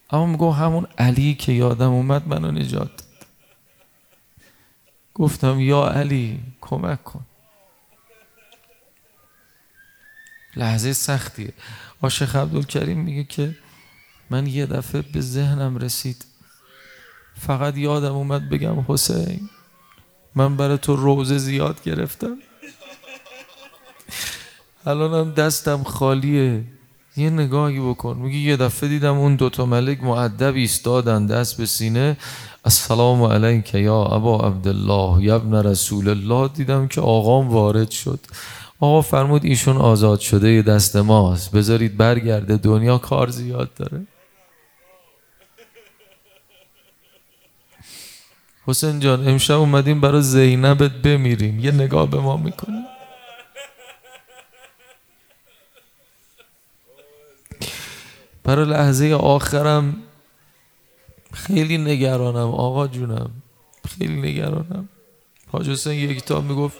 اما 0.09 0.25
میگو 0.25 0.51
همون 0.51 0.87
علی 0.97 1.35
که 1.35 1.51
یادم 1.51 1.91
اومد 1.91 2.27
منو 2.27 2.51
نجات 2.51 2.97
داد. 2.97 3.27
گفتم 5.13 5.59
یا 5.59 5.87
علی 5.87 6.39
کمک 6.61 7.03
کن. 7.03 7.25
لحظه 10.55 10.93
سختیه. 10.93 11.53
عاشق 12.01 12.35
عبدالکریم 12.35 12.99
میگه 12.99 13.23
که 13.23 13.55
من 14.29 14.47
یه 14.47 14.65
دفعه 14.65 15.01
به 15.01 15.21
ذهنم 15.21 15.77
رسید. 15.77 16.25
فقط 17.39 17.77
یادم 17.77 18.13
اومد 18.15 18.49
بگم 18.49 18.85
حسین 18.87 19.49
من 20.35 20.57
برای 20.57 20.77
تو 20.77 20.95
روزه 20.95 21.37
زیاد 21.37 21.83
گرفتم. 21.83 22.37
الانم 24.85 25.33
دستم 25.33 25.83
خالیه. 25.83 26.63
یه 27.17 27.29
نگاهی 27.29 27.79
بکن. 27.79 28.17
میگه 28.17 28.37
یه 28.37 28.57
دفعه 28.57 28.89
دیدم 28.89 29.17
اون 29.17 29.35
دوتا 29.35 29.65
ملک 29.65 30.03
معدب 30.03 30.55
ایستادن 30.55 31.25
دست 31.25 31.57
به 31.57 31.65
سینه. 31.65 32.17
السلام 32.65 33.23
علیک 33.23 33.73
یا 33.73 33.95
ابا 33.95 34.47
عبدالله 34.47 35.23
یا 35.23 35.35
ابن 35.35 35.53
رسول 35.55 36.09
الله 36.09 36.47
دیدم 36.47 36.87
که 36.87 37.01
آقام 37.01 37.49
وارد 37.49 37.91
شد. 37.91 38.19
آقا 38.79 39.01
فرمود 39.01 39.45
ایشون 39.45 39.77
آزاد 39.77 40.19
شده 40.19 40.61
دست 40.61 40.95
ماست. 40.95 41.51
بذارید 41.51 41.97
برگرده. 41.97 42.57
دنیا 42.57 42.97
کار 42.97 43.29
زیاد 43.29 43.73
داره. 43.73 44.07
حسین 48.67 48.99
جان 48.99 49.27
امشب 49.27 49.59
اومدیم 49.59 50.01
برای 50.01 50.21
زینبت 50.21 50.91
بمیریم. 50.91 51.59
یه 51.59 51.71
نگاه 51.71 52.09
به 52.09 52.19
ما 52.19 52.37
می‌کنیم 52.37 52.94
برای 58.45 58.65
لحظه 58.65 59.13
آخرم 59.13 59.95
خیلی 61.33 61.77
نگرانم 61.77 62.49
آقا 62.49 62.87
جونم. 62.87 63.29
خیلی 63.89 64.21
نگرانم. 64.21 64.89
حاج 65.51 65.69
حسین 65.69 65.93
یک 65.93 66.25
تا 66.25 66.41
می‌گفت 66.41 66.77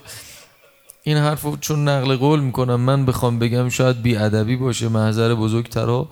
این 1.03 1.18
حرف 1.18 1.59
چون 1.59 1.88
نقل 1.88 2.16
قول 2.16 2.39
می‌کنم 2.39 2.82
من 2.82 3.05
بخوام 3.05 3.39
بگم 3.39 3.70
شاید 3.70 4.01
بیادبی 4.01 4.55
باشه 4.55 4.88
محضر 4.88 5.36
بزرگترا. 5.36 6.07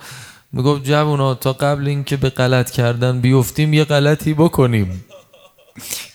می‌گفت 0.52 0.84
جوونا 0.84 1.36
تا 1.36 1.54
قبل 1.54 1.88
اینکه 1.88 2.18
به 2.18 2.30
غلط 2.30 2.72
کردن 2.72 3.22
بیفتیم 3.22 3.74
یه 3.74 3.84
غلطی 3.84 4.34
بکنیم. 4.34 5.06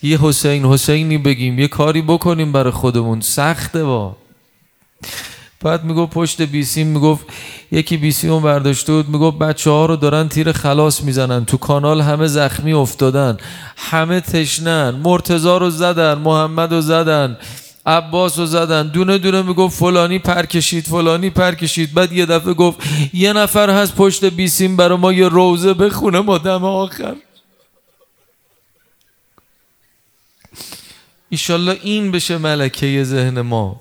یه 0.03 0.19
حسین 0.21 0.65
حسینی 0.65 1.19
بگیم 1.19 1.59
یه 1.59 1.69
کاری 1.69 2.03
بکنیم 2.03 2.53
برای 2.53 2.73
خودمون. 2.73 3.21
سخته 3.21 3.85
با. 3.85 4.17
بعد 5.61 5.85
می‌گفت 5.85 6.13
پشت 6.13 6.43
بیسیم 6.43 6.87
می‌گفت 6.87 7.27
یکی 7.73 7.97
بیسی 7.97 8.29
اون 8.29 8.43
برداشته 8.43 8.93
بود 8.93 9.09
می‌گفت 9.09 9.39
بچه 9.39 9.71
ها 9.71 9.87
رو 9.87 9.97
دارن 9.97 10.29
تیر 10.29 10.53
خلاص 10.53 11.03
می‌زنن 11.03 11.45
تو 11.45 11.57
کانال 11.57 12.01
همه 12.01 12.27
زخمی 12.27 12.73
افتادن 12.73 13.37
همه 13.77 14.21
تشنن 14.21 14.91
مرتزا 14.91 15.59
رو 15.59 15.71
زدن 15.71 16.15
محمد 16.15 16.73
رو 16.73 16.81
زدن 16.81 17.39
عباس 17.87 18.39
رو 18.39 18.47
زدن 18.47 18.89
دونه 18.89 19.19
دونه 19.19 19.43
می‌گفت 19.43 19.79
فلانی 19.79 20.19
پر 20.19 20.47
کشید 20.47 20.87
فلانی 20.87 21.31
پر 21.31 21.55
کشید. 21.55 21.95
بعد 21.95 22.13
یه 22.13 22.27
دفعه 22.27 22.55
گفت 22.55 22.79
یه 23.13 23.33
نفر 23.33 23.71
هست 23.71 23.95
پشت 23.95 24.25
بیسیم 24.25 24.77
برای 24.77 24.99
ما 24.99 25.13
یه 25.13 25.29
روزه 25.29 25.75
بخونه 25.75 26.21
ما 26.21 26.39
دم 26.39 26.65
آخر. 26.65 27.17
ایشالله 31.29 31.79
این 31.83 32.11
بشه 32.11 32.39
ملکه 32.39 33.05
ذهن 33.05 33.41
ما. 33.41 33.81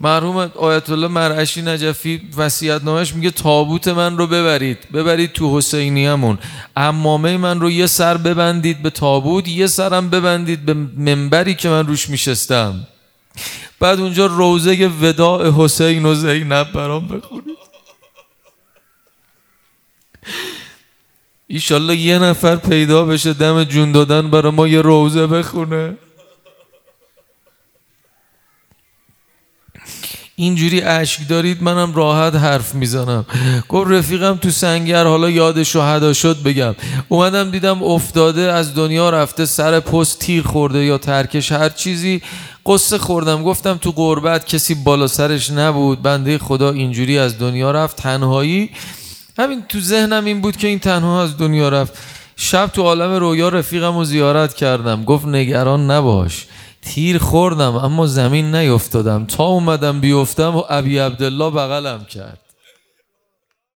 مرحوم 0.00 0.36
آیت 0.36 0.90
الله 0.90 1.08
مرعشی 1.08 1.62
نجفی 1.62 2.20
وصیت 2.36 2.84
نامش 2.84 3.14
میگه 3.14 3.30
تابوت 3.30 3.88
من 3.88 4.18
رو 4.18 4.26
ببرید. 4.26 4.78
ببرید 4.92 5.32
تو 5.32 5.58
حسینیمون 5.58 6.38
امامه 6.76 7.36
من 7.36 7.60
رو 7.60 7.70
یه 7.70 7.86
سر 7.86 8.16
ببندید 8.16 8.82
به 8.82 8.90
تابوت 8.90 9.48
یه 9.48 9.66
سرم 9.66 10.10
ببندید 10.10 10.64
به 10.64 10.74
منبری 10.74 11.54
که 11.54 11.68
من 11.68 11.86
روش 11.86 12.08
میشستم. 12.08 12.86
بعد 13.80 14.00
اونجا 14.00 14.26
روزه 14.26 14.90
وداع 15.00 15.50
حسین 15.50 16.06
و 16.06 16.14
زینب 16.14 16.72
برام 16.72 17.08
بخونید. 17.08 17.58
ایشالله 21.46 21.96
یه 21.96 22.18
نفر 22.18 22.56
پیدا 22.56 23.04
بشه 23.04 23.32
دم 23.32 23.64
جون 23.64 23.92
دادن 23.92 24.30
برای 24.30 24.52
ما 24.52 24.68
یه 24.68 24.82
روزه 24.82 25.26
بخونه. 25.26 25.96
اینجوری 30.36 30.80
اشک 30.80 31.28
دارید 31.28 31.62
منم 31.62 31.94
راحت 31.94 32.34
حرف 32.34 32.74
می‌زنم. 32.74 33.26
گفت 33.68 33.90
رفیقم 33.90 34.36
تو 34.36 34.50
سنگر 34.50 35.04
حالا 35.04 35.30
یاد 35.30 35.62
شهدا 35.62 36.12
شد 36.12 36.42
بگم. 36.42 36.74
اومدم 37.08 37.50
دیدم 37.50 37.82
افتاده 37.82 38.40
از 38.52 38.74
دنیا 38.74 39.10
رفته 39.10 39.46
سر 39.46 39.80
پست 39.80 40.18
تیر 40.18 40.42
خورده 40.42 40.84
یا 40.84 40.98
ترکش 40.98 41.52
هر 41.52 41.68
چیزی. 41.68 42.22
قصه 42.66 42.98
خوردم 42.98 43.42
گفتم 43.42 43.74
تو 43.76 43.90
قربت 43.90 44.46
کسی 44.46 44.74
بالا 44.74 45.06
سرش 45.06 45.50
نبود. 45.50 46.02
بنده 46.02 46.38
خدا 46.38 46.70
اینجوری 46.70 47.18
از 47.18 47.38
دنیا 47.38 47.70
رفت 47.70 47.96
تنهایی. 47.96 48.70
همین 49.38 49.62
تو 49.68 49.80
ذهنم 49.80 50.24
این 50.24 50.40
بود 50.40 50.56
که 50.56 50.68
این 50.68 50.78
تنها 50.78 51.22
از 51.22 51.36
دنیا 51.36 51.68
رفت. 51.68 51.92
شب 52.36 52.66
تو 52.66 52.82
عالم 52.82 53.12
رویا 53.12 53.48
رفیقم 53.48 53.96
رو 53.96 54.04
زیارت 54.04 54.54
کردم. 54.54 55.04
گفت 55.04 55.26
نگران 55.26 55.90
نباش. 55.90 56.46
تیر 56.84 57.18
خوردم 57.18 57.76
اما 57.76 58.06
زمین 58.06 58.54
نیفتادم 58.54 59.24
تا 59.24 59.44
اومدم 59.44 60.00
بیفتم 60.00 60.56
و 60.56 60.62
ابی 60.68 60.98
عبدالله 60.98 61.50
بغلم 61.50 62.04
کرد. 62.04 62.43